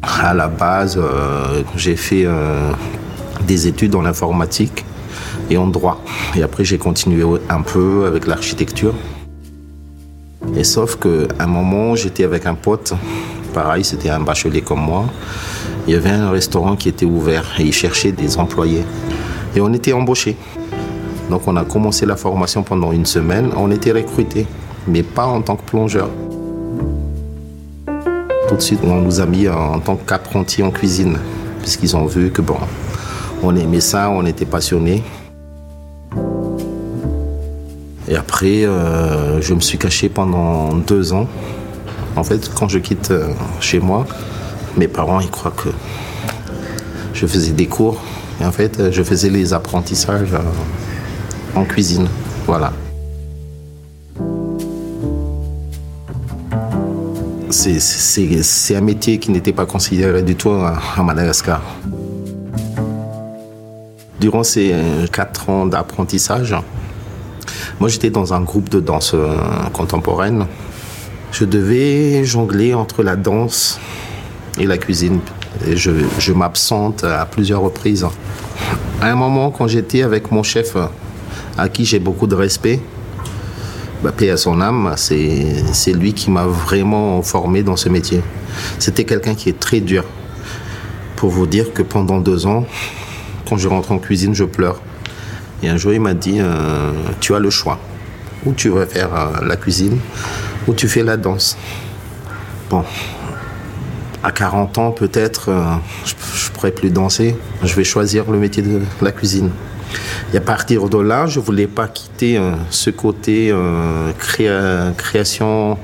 À 0.01 0.33
la 0.33 0.49
base, 0.49 0.97
euh, 0.99 1.63
j'ai 1.77 1.97
fait 1.97 2.25
euh, 2.25 2.73
des 3.47 3.67
études 3.67 3.95
en 3.95 4.07
informatique 4.07 4.87
et 5.51 5.59
en 5.59 5.67
droit. 5.67 6.03
Et 6.35 6.43
après, 6.43 6.65
j'ai 6.65 6.79
continué 6.79 7.23
un 7.51 7.61
peu 7.61 8.07
avec 8.07 8.27
l'architecture. 8.27 8.95
Et 10.57 10.65
sauf 10.65 10.97
qu'à 10.97 11.45
un 11.45 11.47
moment, 11.47 11.95
j'étais 11.95 12.25
avec 12.25 12.47
un 12.47 12.55
pote, 12.55 12.95
pareil, 13.53 13.85
c'était 13.85 14.09
un 14.09 14.21
bachelier 14.21 14.63
comme 14.63 14.81
moi. 14.81 15.05
Il 15.87 15.93
y 15.93 15.97
avait 15.97 16.09
un 16.09 16.31
restaurant 16.31 16.75
qui 16.75 16.89
était 16.89 17.05
ouvert 17.05 17.45
et 17.59 17.65
il 17.65 17.75
cherchait 17.75 18.13
des 18.13 18.39
employés. 18.39 18.85
Et 19.55 19.61
on 19.61 19.75
était 19.75 19.93
embauchés. 19.93 20.37
Donc 21.31 21.43
on 21.47 21.57
a 21.57 21.65
commencé 21.65 22.07
la 22.07 22.17
formation 22.17 22.63
pendant 22.63 22.93
une 22.93 23.07
semaine. 23.07 23.51
On 23.57 23.71
était 23.71 23.93
recrutés, 23.93 24.47
mais 24.87 25.03
pas 25.03 25.27
en 25.27 25.43
tant 25.43 25.57
que 25.57 25.63
plongeur. 25.63 26.09
Tout 28.49 28.55
de 28.55 28.61
suite, 28.61 28.81
on 28.85 29.01
nous 29.01 29.21
a 29.21 29.27
mis 29.27 29.49
en 29.49 29.81
tant 29.81 29.97
qu'apprentis 29.97 30.63
en 30.63 30.71
cuisine, 30.71 31.19
puisqu'ils 31.63 31.97
ont 31.97 32.07
vu 32.07 32.31
que 32.31 32.43
bon, 32.43 32.59
on 33.43 33.57
aimait 33.57 33.81
ça, 33.81 34.09
on 34.11 34.25
était 34.25 34.45
passionnés. 34.45 35.03
Et 38.09 38.15
après, 38.15 38.65
euh, 38.65 39.41
je 39.41 39.53
me 39.53 39.61
suis 39.61 39.79
caché 39.79 40.09
pendant 40.09 40.75
deux 40.75 41.13
ans. 41.13 41.27
En 42.15 42.23
fait, 42.23 42.51
quand 42.55 42.69
je 42.69 42.79
quitte 42.79 43.11
euh, 43.11 43.29
chez 43.61 43.81
moi, 43.81 44.07
mes 44.77 44.87
parents, 44.87 45.19
ils 45.19 45.31
croient 45.31 45.53
que 45.57 45.71
je 47.15 47.27
faisais 47.27 47.53
des 47.53 47.67
cours. 47.67 48.01
Et 48.41 48.45
en 48.45 48.53
fait, 48.53 48.79
euh, 48.79 48.93
je 48.93 49.03
faisais 49.03 49.29
les 49.29 49.53
apprentissages 49.53 50.35
en 51.57 51.65
cuisine. 51.65 52.07
Voilà. 52.47 52.73
C'est- 57.51 58.77
un 58.77 58.81
métier 58.81 59.19
qui 59.19 59.31
n'était 59.31 59.53
pas 59.53 59.67
considéré 59.67 60.23
du 60.23 60.37
tout 60.37 60.51
à, 60.51 61.03
Madagascar. 61.03 61.63
Durant 64.21 64.43
ces 64.43 64.75
quatre 65.13 65.49
ans 65.51 65.67
d'apprentissage, 65.67 66.55
moi 67.81 67.89
j'étais 67.89 68.11
dans 68.11 68.35
un 68.35 68.41
groupe 68.41 68.69
de 68.69 68.81
danse 68.81 69.13
euh, 69.15 69.37
contemporaine. 69.73 70.47
Je 71.33 71.45
devais 71.45 72.25
jongler 72.25 72.75
entre 72.75 73.03
la 73.03 73.17
danse 73.17 73.79
et 74.59 74.67
la 74.67 74.79
cuisine. 74.79 75.21
Et 75.67 75.77
je 75.77 76.33
m'absente 76.33 77.05
à 77.05 77.25
plusieurs 77.25 77.63
reprises. 77.63 78.07
À 79.01 79.07
un 79.11 79.15
moment, 79.15 79.51
quand 79.51 79.67
j'étais 79.69 80.03
avec 80.03 80.31
mon 80.31 80.43
chef, 80.43 80.77
à 81.59 81.69
qui 81.69 81.85
j'ai 81.85 81.99
beaucoup 81.99 82.27
de 82.27 82.35
respect, 82.35 82.81
bah, 84.03 84.13
paix 84.13 84.31
à 84.31 84.37
son 84.37 84.61
âme, 84.61 84.93
c'est 84.97 85.93
lui 85.93 86.13
qui 86.13 86.31
m'a 86.31 86.47
vraiment 86.47 87.23
formé 87.23 87.63
dans 87.63 87.77
ce 87.77 87.89
métier. 87.89 88.21
C'était 88.79 89.05
quelqu'un 89.05 89.35
qui 89.35 89.49
est 89.49 89.59
très 89.59 89.81
dur. 89.81 90.05
Pour 91.17 91.31
vous 91.31 91.47
dire 91.47 91.73
que 91.73 91.83
pendant 91.83 92.21
deux 92.21 92.47
ans, 92.47 92.67
quand 93.49 93.57
je 93.57 93.69
rentre 93.69 93.93
en 93.93 93.99
cuisine, 93.99 94.35
je 94.35 94.45
pleure. 94.45 94.81
Et 95.63 95.69
un 95.69 95.77
jour, 95.77 95.93
il 95.93 96.01
m'a 96.01 96.15
dit 96.15 96.37
euh, 96.41 96.93
Tu 97.21 97.35
as 97.35 97.39
le 97.39 97.49
choix. 97.49 97.79
Ou 98.45 98.53
tu 98.53 98.69
vas 98.69 98.87
faire 98.87 99.15
euh, 99.15 99.45
la 99.45 99.57
cuisine, 99.57 99.99
ou 100.69 100.75
tu 100.75 100.89
fais 100.89 101.03
la 101.03 101.17
danse. 101.17 101.57
Bon, 102.71 102.85
à 104.23 104.31
40 104.31 104.79
ans, 104.79 104.91
peut-être, 104.93 105.49
euh, 105.49 105.65
je 106.05 106.13
ne 106.13 106.55
pourrais 106.55 106.71
plus 106.71 106.91
danser. 106.91 107.37
Je 107.65 107.75
vais 107.75 107.85
choisir 107.85 108.31
le 108.31 108.39
métier 108.39 108.63
de 108.63 108.81
la 109.01 109.11
cuisine. 109.11 109.51
Et 110.33 110.37
à 110.37 110.41
partir 110.41 110.89
de 110.89 110.99
là, 110.99 111.27
je 111.27 111.41
voulais 111.41 111.67
pas 111.67 111.89
quitter 111.89 112.37
euh, 112.37 112.53
ce 112.71 112.91
côté 112.91 113.51
euh, 113.51 114.11
créa- 114.19 114.93
création, 114.97 115.79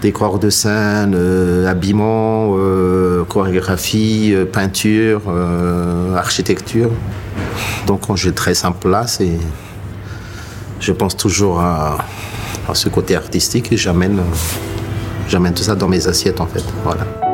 décor 0.00 0.38
de 0.38 0.50
scène, 0.50 1.14
euh, 1.16 1.66
habillement, 1.66 2.56
chorégraphie, 3.28 4.34
peinture, 4.52 5.22
architecture. 6.16 6.90
Donc 7.86 8.06
quand 8.06 8.16
je 8.16 8.30
dresse 8.30 8.64
un 8.64 8.72
plat, 8.72 9.06
c'est, 9.06 9.38
je 10.80 10.92
pense 10.92 11.16
toujours 11.16 11.60
à, 11.60 11.98
ce 12.74 12.88
côté 12.90 13.16
artistique 13.16 13.72
et 13.72 13.76
j'amène, 13.76 14.20
j'amène 15.28 15.54
tout 15.54 15.62
ça 15.62 15.74
dans 15.74 15.88
mes 15.88 16.06
assiettes 16.06 16.40
en 16.40 16.46
fait. 16.46 16.64
Voilà. 16.84 17.27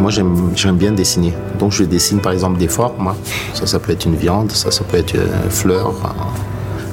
Moi, 0.00 0.10
j'aime, 0.10 0.76
bien 0.76 0.92
dessiner. 0.92 1.34
Donc, 1.58 1.72
je 1.72 1.84
dessine 1.84 2.20
par 2.20 2.32
exemple 2.32 2.58
des 2.58 2.68
formes. 2.68 3.08
hein. 3.08 3.16
Ça, 3.54 3.66
ça 3.66 3.78
peut 3.78 3.92
être 3.92 4.04
une 4.06 4.14
viande, 4.16 4.52
ça, 4.52 4.70
ça 4.70 4.84
peut 4.84 4.96
être 4.96 5.14
une 5.14 5.50
fleur. 5.50 5.92
hein. 6.04 6.14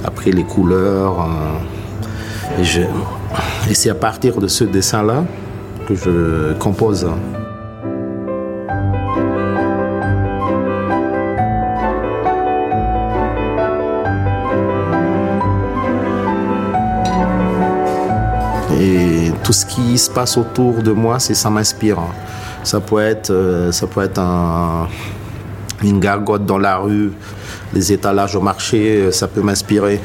Après, 0.04 0.32
les 0.32 0.44
couleurs. 0.44 1.20
hein. 1.22 1.60
Et, 2.60 3.72
et 3.72 3.74
c'est 3.74 3.90
à 3.90 3.96
partir 3.96 4.38
de 4.40 4.48
ce 4.48 4.64
dessin-là 4.64 5.24
que 5.88 5.96
je 5.96 6.54
compose. 6.54 7.08
Et 18.80 19.32
tout 19.44 19.54
ce 19.54 19.66
qui 19.66 19.98
se 19.98 20.10
passe 20.10 20.38
autour 20.38 20.82
de 20.82 20.92
moi, 20.92 21.20
c'est 21.20 21.34
ça 21.36 21.50
m'inspire. 21.50 21.98
Ça 22.65 22.79
peut 22.81 23.00
être, 23.00 23.29
euh, 23.29 23.72
ça 23.72 23.86
être 24.03 24.17
un- 24.19 24.88
une 25.84 26.00
gargote 26.00 26.45
dans 26.45 26.57
la 26.57 26.77
rue, 26.77 27.12
les 27.74 27.91
étalages 27.93 28.36
au 28.36 28.41
marché, 28.41 29.01
euh, 29.03 29.12
ça 29.12 29.27
peut 29.27 29.41
m'inspirer. 29.41 30.01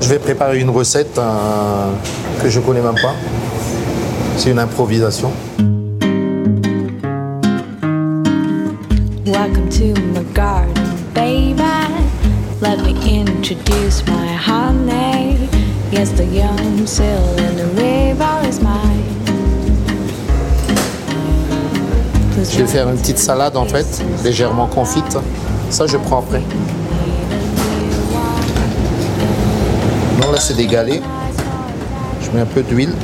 Je 0.00 0.08
vais 0.08 0.18
préparer 0.18 0.60
une 0.60 0.70
recette 0.70 1.16
euh, 1.18 1.92
que 2.42 2.48
je 2.48 2.60
connais 2.60 2.80
même 2.80 2.94
pas. 2.94 3.14
C'est 4.36 4.50
une 4.50 4.58
improvisation. 4.58 5.32
Je 22.50 22.58
vais 22.58 22.66
faire 22.66 22.88
une 22.88 22.98
petite 22.98 23.18
salade 23.18 23.56
en 23.56 23.64
fait, 23.64 23.86
légèrement 24.22 24.68
confite. 24.68 25.18
Ça, 25.70 25.86
je 25.86 25.96
prends 25.96 26.20
après. 26.20 26.42
Non, 30.20 30.30
là, 30.30 30.38
c'est 30.38 30.56
des 30.56 30.66
galets. 30.66 31.02
Je 32.22 32.30
mets 32.30 32.42
un 32.42 32.46
peu 32.46 32.62
d'huile. 32.62 32.94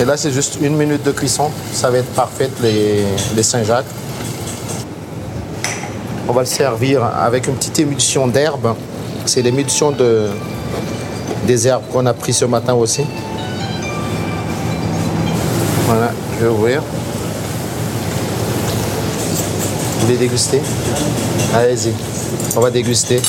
Et 0.00 0.04
là, 0.04 0.16
c'est 0.16 0.30
juste 0.30 0.58
une 0.60 0.76
minute 0.76 1.02
de 1.02 1.10
cuisson. 1.10 1.50
Ça 1.72 1.90
va 1.90 1.98
être 1.98 2.12
parfait, 2.12 2.50
les, 2.62 3.02
les 3.34 3.42
Saint-Jacques. 3.42 3.86
On 6.28 6.32
va 6.32 6.42
le 6.42 6.46
servir 6.46 7.02
avec 7.04 7.46
une 7.46 7.54
petite 7.54 7.78
émulsion 7.78 8.26
d'herbe. 8.26 8.74
C'est 9.24 9.42
l'émulsion 9.42 9.92
de, 9.92 10.28
des 11.46 11.66
herbes 11.66 11.84
qu'on 11.92 12.04
a 12.04 12.12
pris 12.12 12.32
ce 12.32 12.44
matin 12.44 12.74
aussi. 12.74 13.04
Voilà, 15.86 16.10
je 16.38 16.44
vais 16.44 16.50
ouvrir. 16.50 16.82
Vous 19.98 20.06
voulez 20.06 20.18
déguster 20.18 20.60
Allez-y, 21.54 21.92
on 22.56 22.60
va 22.60 22.70
déguster. 22.70 23.22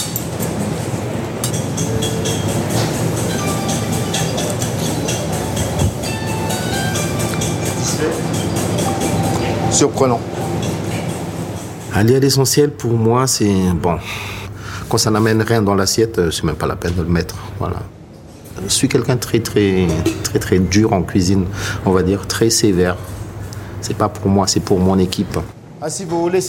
Surprenant. 9.77 10.19
Aller 11.93 12.15
à 12.15 12.19
l'essentiel, 12.19 12.72
pour 12.72 12.93
moi, 12.93 13.27
c'est 13.27 13.53
bon. 13.79 14.00
Quand 14.89 14.98
ça 14.98 15.12
n'amène 15.12 15.43
rien 15.43 15.62
dans 15.62 15.75
l'assiette, 15.75 16.31
c'est 16.31 16.43
même 16.46 16.55
pas 16.55 16.65
la 16.65 16.75
peine 16.75 16.96
de 16.96 17.03
le 17.03 17.07
mettre. 17.07 17.36
Voilà. 17.60 17.84
Je 18.63 18.74
suis 18.74 18.88
quelqu'un 18.88 19.13
de 19.13 19.19
très, 19.19 19.39
très, 19.39 19.86
très, 20.24 20.39
très 20.39 20.57
dur 20.57 20.93
en 20.93 21.03
cuisine, 21.03 21.46
on 21.86 21.91
va 21.91 22.01
dire, 22.01 22.25
très 22.25 22.50
sévère. 22.50 22.98
C'est 23.79 23.96
pas 23.96 24.10
pour 24.10 24.31
moi, 24.31 24.48
c'est 24.48 24.62
pour 24.62 24.79
mon 24.79 24.98
équipe. 24.98 25.38
Ah, 25.79 25.91
si 25.91 26.05
vous 26.05 26.22
voulez, 26.22 26.39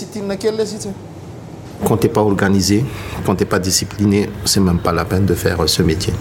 quand 1.84 1.96
tu 1.98 2.06
n'es 2.06 2.12
pas 2.12 2.22
organisé, 2.22 2.82
quand 3.26 3.34
tu 3.34 3.42
n'es 3.42 3.48
pas 3.48 3.58
discipliné, 3.58 4.30
c'est 4.46 4.60
même 4.60 4.78
pas 4.78 4.92
la 4.92 5.04
peine 5.04 5.26
de 5.26 5.34
faire 5.34 5.68
ce 5.68 5.82
métier. 5.82 6.14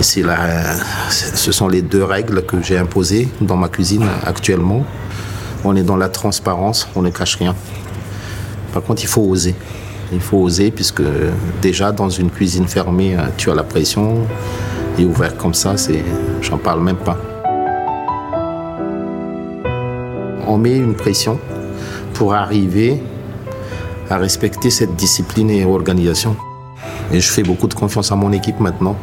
Et 0.00 0.02
c'est 0.02 0.22
là, 0.22 0.74
ce 1.08 1.52
sont 1.52 1.68
les 1.68 1.82
deux 1.82 2.02
règles 2.02 2.44
que 2.44 2.60
j'ai 2.60 2.78
imposées 2.78 3.28
dans 3.40 3.56
ma 3.56 3.68
cuisine 3.68 4.04
actuellement. 4.26 4.84
On 5.64 5.76
est 5.76 5.82
dans 5.82 5.96
la 5.96 6.08
transparence, 6.08 6.88
on 6.96 7.02
ne 7.02 7.10
cache 7.10 7.36
rien. 7.36 7.54
Par 8.72 8.82
contre, 8.82 9.02
il 9.02 9.08
faut 9.08 9.22
oser. 9.22 9.54
Il 10.12 10.20
faut 10.20 10.38
oser 10.38 10.70
puisque 10.70 11.02
déjà 11.60 11.92
dans 11.92 12.10
une 12.10 12.30
cuisine 12.30 12.66
fermée, 12.66 13.16
tu 13.36 13.50
as 13.50 13.54
la 13.54 13.62
pression. 13.62 14.26
Et 14.98 15.04
ouvert 15.04 15.36
comme 15.36 15.54
ça, 15.54 15.76
c'est, 15.76 16.04
j'en 16.42 16.58
parle 16.58 16.82
même 16.82 16.96
pas. 16.96 17.16
On 20.46 20.58
met 20.58 20.76
une 20.76 20.94
pression 20.94 21.38
pour 22.14 22.34
arriver 22.34 23.00
à 24.10 24.18
respecter 24.18 24.70
cette 24.70 24.96
discipline 24.96 25.50
et 25.50 25.64
organisation. 25.64 26.36
Et 27.12 27.20
je 27.20 27.30
fais 27.30 27.42
beaucoup 27.42 27.68
de 27.68 27.74
confiance 27.74 28.12
à 28.12 28.16
mon 28.16 28.32
équipe 28.32 28.60
maintenant, 28.60 28.96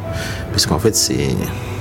puisqu'en 0.52 0.78
fait, 0.78 0.94
c'est, 0.94 1.34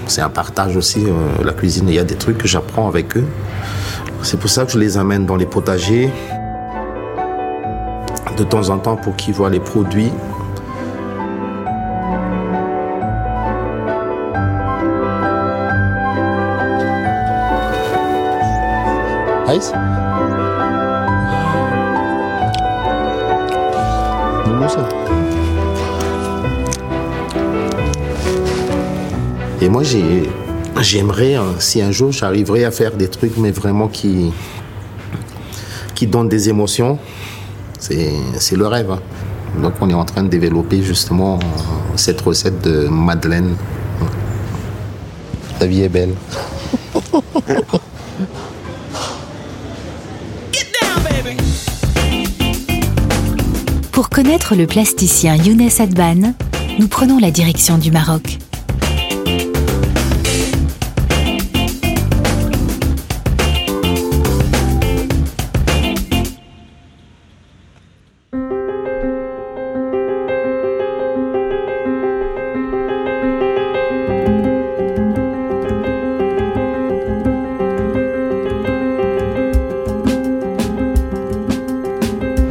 c'est 0.08 0.22
un 0.22 0.30
partage 0.30 0.76
aussi, 0.76 1.04
euh, 1.06 1.44
la 1.44 1.54
cuisine. 1.54 1.88
Il 1.88 1.96
y 1.96 2.00
a 2.00 2.04
des 2.04 2.16
trucs 2.16 2.38
que 2.38 2.48
j'apprends 2.48 2.88
avec 2.88 3.18
eux. 3.18 3.26
C'est 4.22 4.40
pour 4.40 4.50
ça 4.50 4.66
que 4.66 4.72
je 4.72 4.80
les 4.80 4.98
amène 4.98 5.26
dans 5.26 5.36
les 5.36 5.46
potagers 5.46 6.12
de 8.38 8.44
temps 8.44 8.70
en 8.70 8.78
temps 8.78 8.96
pour 8.96 9.16
qu'ils 9.16 9.34
voient 9.34 9.50
les 9.50 9.60
produits. 9.60 10.12
Ice 19.52 19.74
Et 29.62 29.68
moi, 29.68 29.84
j'aimerais, 30.82 31.36
hein, 31.36 31.56
si 31.60 31.82
un 31.82 31.92
jour 31.92 32.12
j'arriverais 32.12 32.64
à 32.64 32.72
faire 32.72 32.96
des 32.96 33.08
trucs, 33.08 33.38
mais 33.38 33.52
vraiment 33.52 33.88
qui, 33.88 34.32
qui 35.96 36.08
donnent 36.08 36.30
des 36.30 36.50
émotions, 36.50 36.98
c'est 37.80 38.56
le 38.56 38.68
rêve. 38.68 38.92
Hein. 38.92 39.02
Donc, 39.62 39.74
on 39.82 39.90
est 39.90 39.94
en 39.94 40.06
train 40.06 40.24
de 40.24 40.30
développer 40.30 40.82
justement 40.82 41.40
cette 41.96 42.22
recette 42.22 42.62
de 42.62 42.88
Madeleine. 42.88 43.56
La 45.60 45.68
vie 45.68 45.82
est 45.82 45.90
belle. 45.90 46.14
Pour 53.92 54.10
connaître 54.10 54.56
le 54.56 54.66
plasticien 54.66 55.36
Younes 55.36 55.70
Adban, 55.80 56.34
nous 56.80 56.88
prenons 56.88 57.18
la 57.18 57.32
direction 57.32 57.78
du 57.78 57.92
Maroc. 57.92 58.39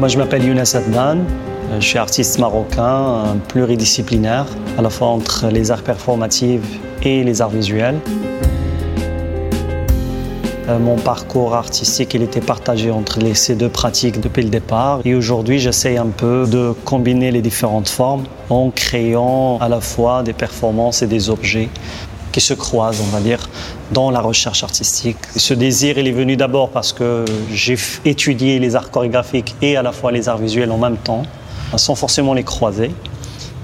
Je 0.08 0.16
m'appelle 0.16 0.42
Younes 0.42 0.64
Adnan. 0.72 1.18
Je 1.78 1.86
suis 1.86 1.98
artiste 1.98 2.38
marocain, 2.38 3.36
pluridisciplinaire, 3.48 4.46
à 4.78 4.82
la 4.82 4.88
fois 4.88 5.08
entre 5.08 5.48
les 5.48 5.70
arts 5.70 5.82
performatifs 5.82 6.62
et 7.02 7.22
les 7.22 7.42
arts 7.42 7.50
visuels. 7.50 8.00
Euh, 10.68 10.78
mon 10.78 10.96
parcours 10.96 11.54
artistique, 11.54 12.14
était 12.14 12.40
partagé 12.40 12.90
entre 12.90 13.18
ces 13.34 13.54
deux 13.54 13.68
pratiques 13.68 14.18
depuis 14.18 14.42
le 14.42 14.48
départ. 14.48 15.00
Et 15.04 15.14
aujourd'hui, 15.14 15.58
j'essaie 15.58 15.98
un 15.98 16.06
peu 16.06 16.46
de 16.46 16.72
combiner 16.86 17.30
les 17.30 17.42
différentes 17.42 17.90
formes 17.90 18.24
en 18.48 18.70
créant 18.70 19.58
à 19.60 19.68
la 19.68 19.82
fois 19.82 20.22
des 20.22 20.32
performances 20.32 21.02
et 21.02 21.06
des 21.06 21.28
objets 21.28 21.68
qui 22.38 22.44
se 22.44 22.54
croisent, 22.54 23.00
on 23.02 23.10
va 23.10 23.20
dire, 23.20 23.40
dans 23.90 24.12
la 24.12 24.20
recherche 24.20 24.62
artistique. 24.62 25.16
Ce 25.34 25.54
désir, 25.54 25.98
il 25.98 26.06
est 26.06 26.12
venu 26.12 26.36
d'abord 26.36 26.68
parce 26.68 26.92
que 26.92 27.24
j'ai 27.52 27.76
étudié 28.04 28.60
les 28.60 28.76
arts 28.76 28.92
chorégraphiques 28.92 29.56
et 29.60 29.76
à 29.76 29.82
la 29.82 29.90
fois 29.90 30.12
les 30.12 30.28
arts 30.28 30.38
visuels 30.38 30.70
en 30.70 30.78
même 30.78 30.98
temps, 30.98 31.24
sans 31.74 31.96
forcément 31.96 32.34
les 32.34 32.44
croiser. 32.44 32.92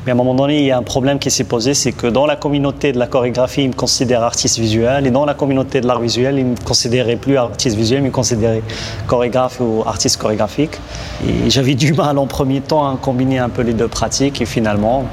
Mais 0.05 0.11
à 0.11 0.15
un 0.15 0.17
moment 0.17 0.35
donné, 0.35 0.59
il 0.59 0.67
y 0.67 0.73
a 0.73 0.77
un 0.77 0.83
problème 0.83 1.21
qui 1.21 1.31
s'est 1.31 1.45
posé, 1.45 1.73
c'est 1.73 1.93
que 1.93 2.09
dans 2.09 2.27
la 2.27 2.35
communauté 2.35 2.91
de 2.91 2.99
la 2.99 3.07
chorégraphie, 3.07 3.63
ils 3.63 3.69
me 3.69 3.75
considèrent 3.75 4.25
artiste 4.25 4.59
visuel, 4.59 5.07
et 5.07 5.11
dans 5.13 5.25
la 5.25 5.35
communauté 5.35 5.81
de 5.81 5.87
l'art 5.87 6.01
visuel, 6.01 6.39
ils 6.39 6.45
ne 6.45 6.51
me 6.51 6.65
considéraient 6.65 7.17
plus 7.17 7.37
artiste 7.37 7.77
visuel, 7.77 8.03
mais 8.03 8.09
ils 8.09 8.11
me 8.11 8.15
considéraient 8.15 8.63
chorégraphe 9.07 9.61
ou 9.61 9.85
artiste 9.87 10.21
chorégraphique. 10.21 10.79
Et 11.27 11.49
j'avais 11.49 11.75
du 11.75 11.93
mal 11.93 12.19
en 12.19 12.27
premier 12.27 12.61
temps 12.61 12.87
à 12.87 12.97
combiner 12.97 13.39
un 13.39 13.51
peu 13.51 13.63
les 13.63 13.73
deux 13.73 13.89
pratiques, 13.89 14.43
et 14.43 14.47
finalement, 14.47 15.05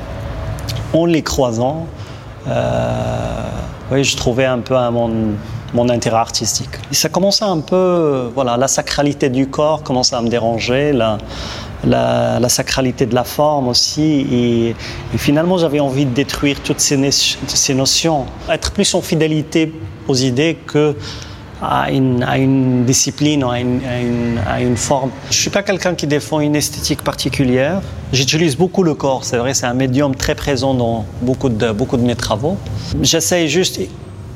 en 0.93 1.05
les 1.05 1.21
croisant, 1.21 1.85
oui, 3.91 4.03
je 4.03 4.17
trouvais 4.17 4.45
un 4.45 4.59
peu 4.59 4.75
mon, 4.89 5.35
mon 5.73 5.89
intérêt 5.89 6.17
artistique. 6.17 6.69
Ça 6.91 7.09
commençait 7.09 7.45
un 7.45 7.59
peu, 7.59 8.29
voilà, 8.33 8.57
la 8.57 8.67
sacralité 8.67 9.29
du 9.29 9.47
corps 9.47 9.83
commençait 9.83 10.15
à 10.15 10.21
me 10.21 10.29
déranger, 10.29 10.91
la, 10.91 11.17
la, 11.85 12.39
la 12.39 12.49
sacralité 12.49 13.05
de 13.05 13.15
la 13.15 13.23
forme 13.23 13.67
aussi. 13.67 14.25
Et, 14.31 14.69
et 14.69 15.17
finalement, 15.17 15.57
j'avais 15.57 15.79
envie 15.79 16.05
de 16.05 16.13
détruire 16.13 16.57
toutes 16.63 16.79
ces, 16.79 17.11
ces, 17.11 17.73
notions, 17.73 18.25
être 18.49 18.71
plus 18.71 18.93
en 18.93 19.01
fidélité 19.01 19.73
aux 20.07 20.15
idées 20.15 20.57
que 20.67 20.95
à 21.61 21.91
une, 21.91 22.85
discipline, 22.85 23.43
à 23.43 23.59
une, 23.59 23.81
à, 23.85 23.99
une, 23.99 24.39
à 24.47 24.61
une, 24.61 24.77
forme. 24.77 25.11
Je 25.25 25.35
ne 25.35 25.41
suis 25.41 25.49
pas 25.49 25.63
quelqu'un 25.63 25.93
qui 25.93 26.07
défend 26.07 26.39
une 26.39 26.55
esthétique 26.55 27.03
particulière. 27.03 27.81
J'utilise 28.11 28.57
beaucoup 28.57 28.83
le 28.83 28.95
corps, 28.95 29.23
c'est 29.23 29.37
vrai, 29.37 29.53
c'est 29.53 29.67
un 29.67 29.73
médium 29.73 30.15
très 30.15 30.35
présent 30.35 30.73
dans 30.73 31.05
beaucoup 31.21 31.49
de, 31.49 31.71
beaucoup 31.71 31.97
de 31.97 32.03
mes 32.03 32.15
travaux. 32.15 32.57
J'essaye 33.01 33.47
juste, 33.47 33.79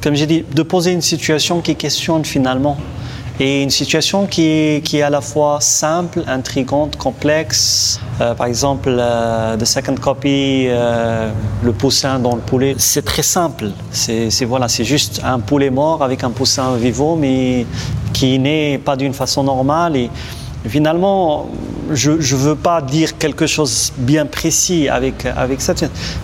comme 0.02 0.16
j'ai 0.16 0.28
dit, 0.28 0.46
de 0.54 0.62
poser 0.62 0.92
une 0.92 1.02
situation 1.02 1.62
qui 1.62 1.76
questionne 1.76 2.24
finalement 2.26 2.78
et 3.40 3.64
une 3.64 3.70
situation 3.70 4.28
qui 4.28 4.48
est, 4.48 4.86
qui 4.86 4.98
est 4.98 5.02
à 5.02 5.10
la 5.10 5.22
fois 5.22 5.60
simple, 5.60 6.24
intrigante, 6.28 6.96
complexe. 6.96 8.00
Euh, 8.22 8.34
par 8.34 8.48
exemple, 8.48 8.90
euh, 8.90 9.58
The 9.58 9.66
Second 9.66 9.96
Copy, 9.96 10.68
euh, 10.68 11.30
le 11.62 11.74
poussin 11.74 12.20
dans 12.20 12.36
le 12.36 12.42
poulet, 12.42 12.76
c'est 12.78 13.04
très 13.04 13.24
simple. 13.24 13.72
C'est 13.92 14.46
voilà, 14.46 14.70
c'est 14.70 14.86
juste 14.86 15.22
un 15.24 15.40
poulet 15.40 15.70
mort 15.70 16.02
avec 16.02 16.24
un 16.24 16.30
poussin 16.30 16.76
vivant, 16.78 17.18
mais 17.18 17.66
qui 18.14 18.40
n'est 18.40 18.78
pas 18.78 18.96
d'une 18.96 19.14
façon 19.14 19.44
normale. 19.44 19.98
Et 19.98 20.10
finalement, 20.70 21.48
je 21.92 22.12
ne 22.12 22.18
veux 22.18 22.56
pas 22.56 22.82
dire 22.82 23.18
quelque 23.18 23.48
chose 23.48 23.94
bien 23.98 24.26
précis 24.26 24.90
avec, 24.90 25.26
avec 25.26 25.62
ça, 25.62 25.74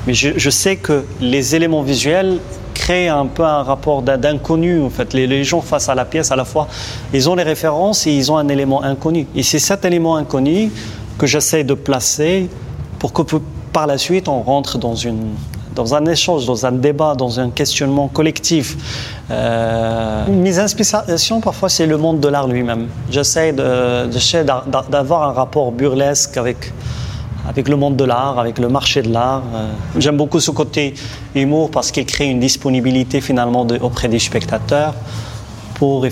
mais 0.08 0.14
je, 0.14 0.50
sais 0.50 0.76
que 0.76 1.06
les 1.20 1.56
éléments 1.56 1.84
visuels 1.84 2.40
crée 2.74 3.08
un 3.08 3.28
peu 3.28 3.44
un 3.44 3.64
rapport 3.64 4.02
d'inconnu. 4.02 4.82
En 4.82 4.90
fait, 4.90 5.14
les, 5.14 5.44
gens 5.44 5.62
face 5.62 5.90
à 5.90 5.96
la 5.96 6.06
pièce, 6.06 6.32
à 6.32 6.36
la 6.36 6.46
fois, 6.46 6.68
ils 7.14 7.30
ont 7.30 7.36
les 7.36 7.44
références 7.44 8.08
et 8.08 8.12
ils 8.12 8.32
ont 8.32 8.38
un 8.38 8.48
élément 8.48 8.84
inconnu. 8.84 9.28
Et 9.36 9.44
c'est 9.44 9.60
cet 9.60 9.86
élément 9.86 10.16
inconnu 10.16 10.72
que 11.18 11.28
j'essaie 11.28 11.64
de 11.64 11.74
placer 11.74 12.50
pour 12.98 13.14
que 13.14 13.22
par 13.72 13.88
la 13.88 13.98
suite 13.98 14.28
on 14.28 14.42
rentre 14.42 14.78
dans 14.78 14.96
une 14.96 15.34
dans 15.76 15.96
un 15.96 16.06
échange, 16.06 16.46
dans 16.46 16.66
un 16.66 16.72
débat, 16.72 17.16
dans 17.16 17.40
un 17.40 17.50
questionnement 17.50 18.08
collectif. 18.08 18.78
Euh, 19.30 20.26
mes 20.28 20.60
inspirations, 20.60 21.42
parfois, 21.42 21.70
c'est 21.70 21.86
le 21.86 21.98
monde 21.98 22.20
de 22.20 22.28
l'art 22.28 22.48
lui-même. 22.48 22.88
J'essaie 23.10 23.54
d'avoir 23.54 25.30
un 25.30 25.34
rapport 25.34 25.72
burlesque 25.72 26.38
avec, 26.38 26.72
le 27.68 27.76
monde 27.76 27.96
de 27.96 28.04
l'art, 28.04 28.40
avec 28.40 28.60
le 28.60 28.70
marché 28.70 29.02
de 29.02 29.12
l'art. 29.12 29.44
Euh, 29.54 29.68
J'aime 29.98 30.18
beaucoup 30.18 30.40
ce 30.40 30.52
côté 30.52 30.94
humour 31.36 31.72
parce 31.72 31.92
qu'il 31.92 32.06
crée 32.06 32.28
une 32.28 32.40
disponibilité 32.40 33.22
finalement 33.22 33.66
auprès 33.82 34.08
des 34.08 34.20
spectateurs 34.20 34.94
pour 35.76 36.06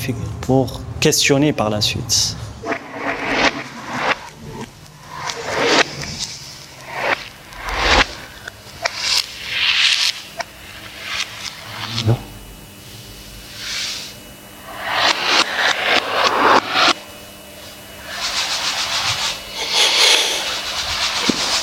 questionner 0.99 1.53
par 1.53 1.69
la 1.69 1.81
suite. 1.81 2.35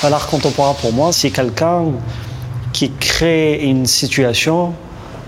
L'art 0.09 0.27
contemporain, 0.27 0.73
pour 0.73 0.93
moi, 0.93 1.11
c'est 1.11 1.31
quelqu'un 1.31 1.85
qui 2.71 2.91
crée 2.91 3.59
une 3.63 3.85
situation 3.85 4.73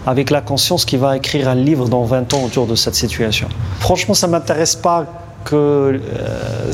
avec 0.06 0.30
la 0.30 0.42
conscience 0.42 0.86
qu'il 0.86 1.00
va 1.00 1.18
écrire 1.18 1.50
un 1.50 1.56
livre 1.56 1.90
dans 1.90 2.04
20 2.04 2.34
ans 2.34 2.44
autour 2.46 2.66
de 2.66 2.76
cette 2.76 2.96
situation. 2.96 3.50
Franchement, 3.80 4.14
ça 4.14 4.28
ne 4.28 4.32
m'intéresse 4.32 4.76
pas 4.76 5.06
que 5.44 5.56
euh, 5.56 6.72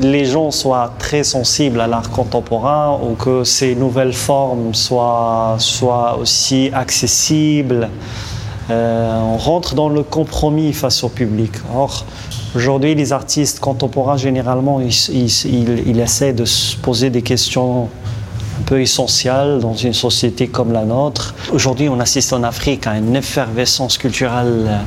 les 0.00 0.24
gens 0.24 0.50
soient 0.50 0.92
très 0.98 1.24
sensibles 1.24 1.80
à 1.80 1.86
l'art 1.86 2.10
contemporain 2.10 2.98
ou 3.02 3.14
que 3.14 3.44
ces 3.44 3.74
nouvelles 3.74 4.12
formes 4.12 4.74
soient, 4.74 5.56
soient 5.58 6.18
aussi 6.18 6.70
accessibles. 6.72 7.88
Euh, 8.70 9.18
on 9.20 9.38
rentre 9.38 9.74
dans 9.74 9.88
le 9.88 10.02
compromis 10.02 10.72
face 10.72 11.02
au 11.02 11.08
public. 11.08 11.52
Or, 11.74 12.04
aujourd'hui, 12.54 12.94
les 12.94 13.12
artistes 13.12 13.60
contemporains, 13.60 14.16
généralement, 14.16 14.80
ils, 14.80 14.92
ils- 15.86 16.00
essaient 16.00 16.32
de 16.32 16.44
se 16.44 16.76
poser 16.76 17.10
des 17.10 17.22
questions 17.22 17.84
un 18.60 18.62
peu 18.66 18.80
essentielles 18.80 19.58
dans 19.60 19.74
une 19.74 19.92
société 19.92 20.48
comme 20.48 20.72
la 20.72 20.84
nôtre. 20.84 21.34
Aujourd'hui, 21.52 21.88
on 21.88 22.00
assiste 22.00 22.32
en 22.32 22.42
Afrique 22.42 22.86
à 22.86 22.96
une 22.96 23.14
effervescence 23.16 23.98
culturelle 23.98 24.64
euh, 24.66 24.78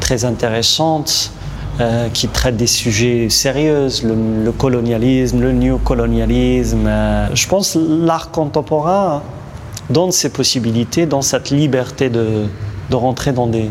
très 0.00 0.24
intéressante 0.24 1.30
euh, 1.80 2.08
qui 2.10 2.28
traite 2.28 2.56
des 2.56 2.66
sujets 2.66 3.28
sérieux, 3.28 3.88
le, 4.04 4.44
le 4.44 4.52
colonialisme, 4.52 5.40
le 5.40 5.52
néocolonialisme. 5.52 6.86
Euh, 6.86 7.26
je 7.34 7.46
pense 7.48 7.72
que 7.74 7.78
l'art 8.06 8.30
contemporain 8.30 9.22
donne 9.90 10.12
ces 10.12 10.30
possibilités, 10.30 11.04
dans 11.04 11.20
cette 11.22 11.50
liberté 11.50 12.08
de 12.08 12.46
rentrer 12.92 13.32
dans 13.32 13.46
des, 13.48 13.70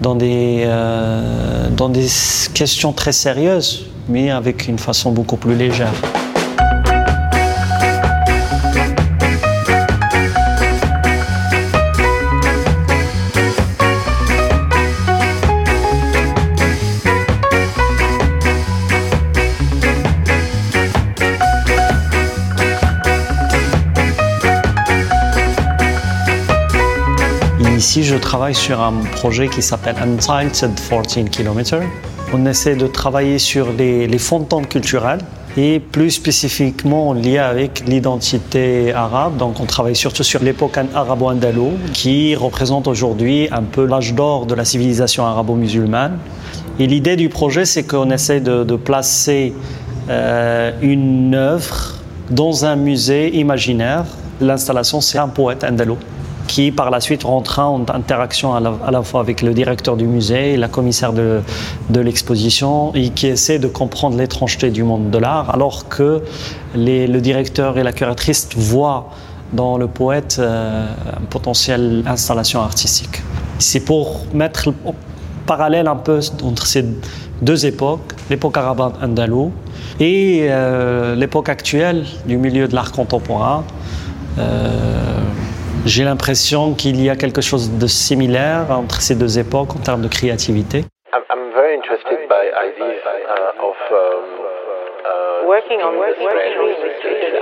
dans, 0.00 0.14
des, 0.14 0.64
euh, 0.66 1.68
dans 1.70 1.88
des 1.88 2.06
questions 2.52 2.92
très 2.92 3.12
sérieuses, 3.12 3.86
mais 4.08 4.30
avec 4.30 4.68
une 4.68 4.78
façon 4.78 5.12
beaucoup 5.12 5.36
plus 5.36 5.54
légère. 5.54 5.92
Ici, 27.96 28.02
je 28.02 28.16
travaille 28.16 28.56
sur 28.56 28.80
un 28.80 28.94
projet 29.12 29.46
qui 29.46 29.62
s'appelle 29.62 29.94
Untitled 30.02 30.74
14 30.74 31.30
km. 31.30 31.76
On 32.32 32.44
essaie 32.44 32.74
de 32.74 32.88
travailler 32.88 33.38
sur 33.38 33.72
les, 33.72 34.08
les 34.08 34.18
fantômes 34.18 34.66
culturels 34.66 35.20
et 35.56 35.78
plus 35.78 36.10
spécifiquement 36.10 37.12
liés 37.12 37.38
avec 37.38 37.84
l'identité 37.86 38.92
arabe. 38.92 39.36
Donc, 39.36 39.60
on 39.60 39.66
travaille 39.66 39.94
surtout 39.94 40.24
sur 40.24 40.42
l'époque 40.42 40.76
arabo-andalo 40.92 41.70
qui 41.92 42.34
représente 42.34 42.88
aujourd'hui 42.88 43.46
un 43.52 43.62
peu 43.62 43.86
l'âge 43.86 44.12
d'or 44.12 44.46
de 44.46 44.56
la 44.56 44.64
civilisation 44.64 45.24
arabo-musulmane. 45.24 46.18
Et 46.80 46.88
l'idée 46.88 47.14
du 47.14 47.28
projet, 47.28 47.64
c'est 47.64 47.84
qu'on 47.84 48.10
essaie 48.10 48.40
de, 48.40 48.74
placer 48.74 49.54
euh, 50.10 50.72
une 50.82 51.36
œuvre 51.36 51.94
dans 52.28 52.64
un 52.64 52.74
musée 52.74 53.36
imaginaire. 53.36 54.04
L'installation, 54.40 55.00
c'est 55.00 55.18
un 55.18 55.28
poète 55.28 55.62
andalo 55.62 55.96
qui 56.54 56.70
par 56.70 56.92
la 56.92 57.00
suite 57.00 57.24
rentra 57.24 57.68
en 57.68 57.80
interaction 57.80 58.54
à 58.54 58.60
la, 58.92 59.02
fois 59.02 59.18
avec 59.18 59.42
le 59.42 59.52
directeur 59.52 59.96
du 59.96 60.06
musée 60.06 60.56
la 60.56 60.68
commissaire 60.68 61.12
de, 61.12 61.42
l'exposition 62.08 62.94
et 62.94 63.10
qui 63.10 63.26
essaie 63.26 63.58
de 63.58 63.66
comprendre 63.66 64.16
l'étrangeté 64.16 64.70
du 64.70 64.84
monde 64.84 65.10
de 65.10 65.18
l'art 65.18 65.52
alors 65.52 65.88
que 65.88 66.22
le 66.76 67.18
directeur 67.18 67.76
et 67.76 67.82
la 67.82 67.92
curatrice 67.92 68.50
voient 68.56 69.10
dans 69.52 69.76
le 69.78 69.88
poète 69.88 70.36
euh, 70.38 70.86
une 71.18 71.26
potentielle 71.26 72.04
installation 72.06 72.60
artistique. 72.60 73.16
C'est 73.58 73.84
pour 73.90 74.24
mettre 74.32 74.68
le 74.68 74.74
parallèle 75.46 75.88
un 75.88 75.96
peu 75.96 76.20
entre 76.44 76.66
ces 76.66 76.84
deux 77.42 77.66
époques, 77.66 78.12
l'époque 78.30 78.56
arabe 78.56 78.92
andalou 79.02 79.50
et 79.98 80.46
euh, 80.50 81.16
l'époque 81.16 81.48
actuelle 81.48 82.04
du 82.26 82.36
milieu 82.36 82.68
de 82.68 82.76
l'art 82.76 82.92
contemporain. 82.92 83.64
Euh, 84.38 85.13
j'ai 85.84 86.04
l'impression 86.04 86.74
qu'il 86.74 87.02
y 87.02 87.10
a 87.10 87.16
quelque 87.16 87.42
chose 87.42 87.70
de 87.70 87.86
similaire 87.86 88.66
entre 88.70 89.00
ces 89.00 89.14
deux 89.14 89.38
époques 89.38 89.76
en 89.76 89.80
termes 89.80 90.02
de 90.02 90.08
créativité. 90.08 90.84
I'm, 91.12 91.22
I'm 91.30 91.52
very 91.54 91.74
interested 91.76 92.26
by 92.28 92.48
ideas 92.50 92.98
uh, 93.04 93.68
of 93.68 93.76
um, 93.92 94.24
uh, 95.04 95.46
Working 95.46 95.80
on 95.84 96.00
working 96.00 96.24
on 96.24 96.32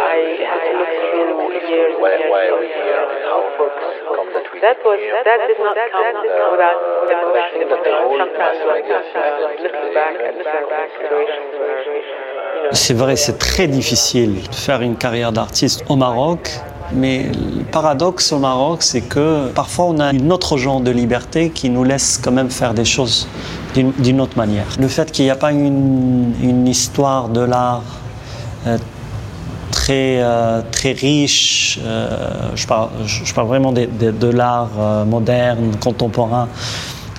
I 0.02 0.18
had 0.42 0.60
to 0.66 0.72
look 0.74 0.90
through 1.08 1.70
years 1.70 1.94
and 1.94 2.02
why, 2.02 2.10
years 2.10 2.28
why 2.28 2.42
of 2.42 2.52
are 2.52 2.60
we 2.60 2.66
here 2.66 2.98
and 2.98 3.22
how 3.30 3.40
it's 3.46 4.02
come 4.10 4.28
that 4.34 4.46
we 4.52 4.58
That 4.60 4.78
was 4.84 4.98
here. 4.98 5.22
that 5.22 5.40
did 5.46 5.58
not 5.62 5.78
come 5.94 6.18
without 6.50 6.78
without 7.06 7.30
I 7.32 7.46
think 7.54 7.70
that 7.70 7.82
the 7.86 7.94
whole 8.02 8.18
sometimes 8.18 8.58
like 8.66 8.84
mass 8.90 9.06
media 9.06 9.22
uh, 9.22 9.38
system 9.38 9.54
looking 9.62 9.86
today 9.86 9.94
back 9.94 10.14
at 10.18 10.34
certain 10.42 10.86
situations 10.98 11.50
where 11.62 11.78
you 11.78 12.62
know 12.66 12.74
C'est 12.74 12.94
vrai, 12.98 13.14
c'est 13.16 13.38
très 13.38 13.68
difficile 13.68 14.42
de 14.50 14.54
faire 14.54 14.82
une 14.82 14.96
carrière 14.96 15.30
d'artiste 15.32 15.84
au 15.88 15.96
Maroc. 15.96 16.50
Mais 16.94 17.30
le 17.56 17.64
paradoxe 17.64 18.32
au 18.32 18.38
Maroc, 18.38 18.82
c'est 18.82 19.00
que 19.00 19.48
parfois 19.48 19.86
on 19.86 19.98
a 19.98 20.12
une 20.12 20.32
autre 20.32 20.56
genre 20.56 20.80
de 20.80 20.90
liberté 20.90 21.50
qui 21.50 21.70
nous 21.70 21.84
laisse 21.84 22.20
quand 22.22 22.32
même 22.32 22.50
faire 22.50 22.74
des 22.74 22.84
choses 22.84 23.26
d'une 23.74 24.20
autre 24.20 24.36
manière. 24.36 24.66
Le 24.78 24.88
fait 24.88 25.10
qu'il 25.10 25.24
n'y 25.24 25.30
a 25.30 25.36
pas 25.36 25.52
une, 25.52 26.34
une 26.42 26.68
histoire 26.68 27.28
de 27.28 27.40
l'art 27.40 27.82
euh, 28.66 28.78
très, 29.70 30.22
euh, 30.22 30.60
très 30.70 30.92
riche, 30.92 31.80
euh, 31.82 32.50
je, 32.54 32.66
parle, 32.66 32.90
vraiment 33.46 33.72
de, 33.72 34.26
l'art 34.28 35.04
moderne, 35.06 35.72
contemporain, 35.80 36.48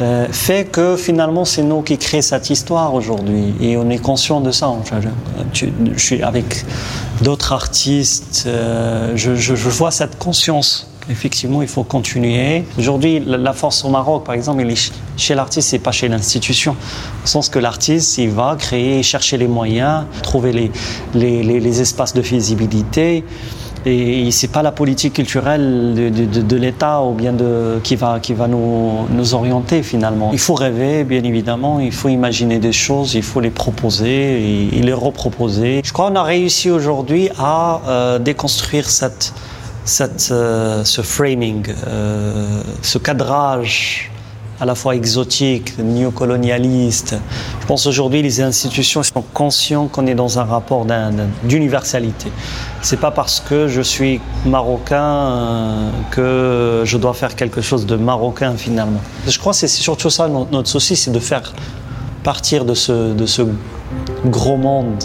euh, 0.01 0.27
fait 0.31 0.65
que 0.71 0.95
finalement 0.97 1.45
c'est 1.45 1.61
nous 1.63 1.81
qui 1.81 1.97
créons 1.97 2.21
cette 2.21 2.49
histoire 2.49 2.93
aujourd'hui 2.93 3.53
et 3.61 3.77
on 3.77 3.89
est 3.89 3.99
conscient 3.99 4.41
de 4.41 4.51
ça. 4.51 4.71
Je, 5.53 5.67
je- 5.93 5.99
suis 5.99 6.23
avec 6.23 6.65
d'autres 7.21 7.51
artistes, 7.53 8.43
euh, 8.47 9.13
je, 9.15 9.35
je- 9.35 9.53
vois 9.53 9.91
cette 9.91 10.17
conscience. 10.17 10.89
Effectivement, 11.09 11.61
il 11.61 11.67
faut 11.67 11.83
continuer. 11.83 12.63
Aujourd'hui, 12.79 13.21
la 13.25 13.51
force 13.51 13.83
au 13.83 13.89
Maroc, 13.89 14.23
par 14.25 14.35
exemple, 14.35 14.61
elle 14.61 14.71
est 14.71 14.75
ch- 14.75 14.93
chez 15.17 15.35
l'artiste 15.35 15.73
et 15.73 15.79
pas 15.79 15.91
chez 15.91 16.07
l'institution. 16.07 16.77
Au 17.23 17.27
sens 17.27 17.49
que 17.49 17.59
l'artiste, 17.59 18.17
il 18.19 18.29
va 18.29 18.55
créer, 18.57 19.03
chercher 19.03 19.37
les 19.37 19.49
moyens, 19.49 20.05
trouver 20.23 20.53
les, 20.53 20.71
les, 21.13 21.43
les- 21.43 21.59
les 21.59 21.81
espaces 21.81 22.13
de 22.13 22.21
visibilité. 22.21 23.25
Et 23.85 24.31
c'est 24.31 24.47
pas 24.47 24.61
la 24.61 24.71
politique 24.71 25.13
culturelle 25.13 25.93
de, 25.93 26.55
l'État 26.55 27.01
ou 27.03 27.13
bien 27.13 27.33
qui 27.83 27.95
va, 27.97 28.19
qui 28.21 28.33
va 28.33 28.47
nous, 28.47 29.33
orienter 29.33 29.83
finalement. 29.83 30.29
Il 30.31 30.39
faut 30.39 30.53
rêver, 30.53 31.03
bien 31.03 31.23
évidemment, 31.23 31.79
il 31.81 31.91
faut 31.91 32.07
imaginer 32.09 32.59
des 32.59 32.71
choses, 32.71 33.13
il 33.15 33.23
faut 33.23 33.41
les 33.41 33.49
proposer 33.49 34.41
et, 34.41 34.77
et 34.77 34.81
les 34.81 34.93
reproposer. 34.93 35.81
Je 35.83 35.91
crois 35.91 36.09
qu'on 36.09 36.15
a 36.15 36.23
réussi 36.23 36.69
aujourd'hui 36.69 37.29
à 37.37 37.81
euh, 37.87 38.19
déconstruire 38.19 38.89
cette, 38.89 39.33
cette, 39.83 40.29
euh, 40.31 40.85
ce 40.85 41.01
framing, 41.01 41.65
euh, 41.87 42.61
ce 42.81 42.97
cadrage 42.97 44.09
à 44.61 44.65
la 44.65 44.75
fois 44.75 44.95
exotique, 44.95 45.73
néocolonialiste. 45.77 47.15
Je 47.59 47.65
pense 47.65 47.85
aujourd'hui 47.85 48.21
les 48.21 48.39
institutions 48.39 49.03
sont 49.03 49.23
conscientes 49.33 49.91
qu'on 49.91 50.05
est 50.07 50.15
dans 50.15 50.39
un 50.39 50.43
rapport 50.45 50.85
d'un- 50.85 51.11
d'un- 51.11 51.27
d'universalité. 51.43 52.31
C'est 52.85 52.99
pas 52.99 53.11
parce 53.11 53.39
que 53.39 53.67
je 53.69 53.81
suis 53.81 54.19
marocain 54.45 55.01
euh, 55.03 55.89
que 56.11 56.81
je 56.85 56.97
dois 56.97 57.13
faire 57.13 57.33
quelque 57.35 57.61
chose 57.61 57.85
de 57.85 57.95
marocain 57.95 58.55
finalement. 58.57 58.99
Je 59.25 59.39
crois 59.39 59.53
que 59.53 59.59
c'est 59.59 59.67
surtout 59.69 60.09
ça 60.09 60.27
no- 60.27 60.47
notre 60.51 60.67
souci, 60.67 60.97
c'est 60.97 61.11
de 61.11 61.19
faire 61.19 61.53
partir 62.23 62.65
de 62.65 62.73
ce, 62.73 63.13
de 63.13 63.25
ce 63.25 63.43
gros 64.25 64.57
monde 64.57 65.01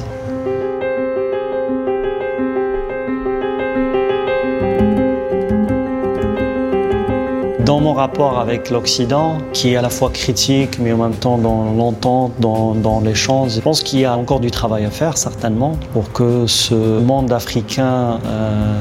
dans 7.68 7.80
mon 7.80 7.92
rapport 7.92 8.38
avec 8.38 8.70
l'Occident, 8.70 9.36
qui 9.52 9.74
est 9.74 9.76
à 9.76 9.82
la 9.82 9.90
fois 9.90 10.08
critique, 10.08 10.78
mais 10.80 10.90
en 10.90 10.96
même 10.96 11.12
temps 11.12 11.36
dans 11.36 11.64
l'entente, 11.76 12.32
dans, 12.40 12.74
dans 12.74 13.00
l'échange, 13.00 13.56
je 13.56 13.60
pense 13.60 13.82
qu'il 13.82 14.00
y 14.00 14.06
a 14.06 14.16
encore 14.16 14.40
du 14.40 14.50
travail 14.50 14.86
à 14.86 14.90
faire, 14.90 15.18
certainement, 15.18 15.76
pour 15.92 16.10
que 16.10 16.46
ce 16.46 16.74
monde 16.74 17.30
africain 17.30 18.20
euh, 18.24 18.78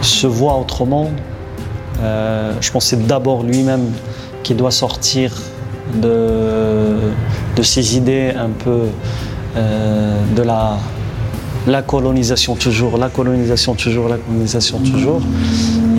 se 0.00 0.28
voit 0.28 0.56
autrement. 0.60 1.10
Euh, 2.04 2.52
je 2.60 2.70
pense 2.70 2.84
que 2.84 2.90
c'est 2.90 3.04
d'abord 3.04 3.42
lui-même 3.42 3.90
qui 4.44 4.54
doit 4.54 4.70
sortir 4.70 5.32
de, 6.00 6.98
de 7.56 7.62
ces 7.62 7.96
idées 7.96 8.32
un 8.38 8.50
peu 8.50 8.82
euh, 9.56 10.20
de 10.36 10.42
la, 10.42 10.76
la 11.66 11.82
colonisation 11.82 12.54
toujours, 12.54 12.96
la 12.96 13.08
colonisation 13.08 13.74
toujours, 13.74 14.08
la 14.08 14.18
colonisation 14.18 14.78
toujours. 14.78 15.20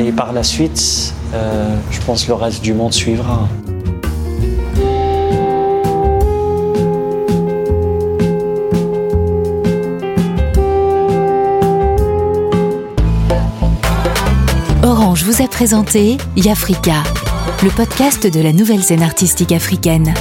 Et 0.03 0.11
par 0.11 0.33
la 0.33 0.41
suite, 0.41 1.13
euh, 1.35 1.77
je 1.91 2.01
pense 2.01 2.27
le 2.27 2.33
reste 2.33 2.63
du 2.63 2.73
monde 2.73 2.91
suivra. 2.91 3.47
Orange 14.81 15.23
vous 15.23 15.43
a 15.43 15.47
présenté 15.47 16.17
Yafrika, 16.35 17.03
le 17.63 17.69
podcast 17.69 18.25
de 18.25 18.41
la 18.41 18.53
nouvelle 18.53 18.81
scène 18.81 19.03
artistique 19.03 19.51
africaine. 19.51 20.15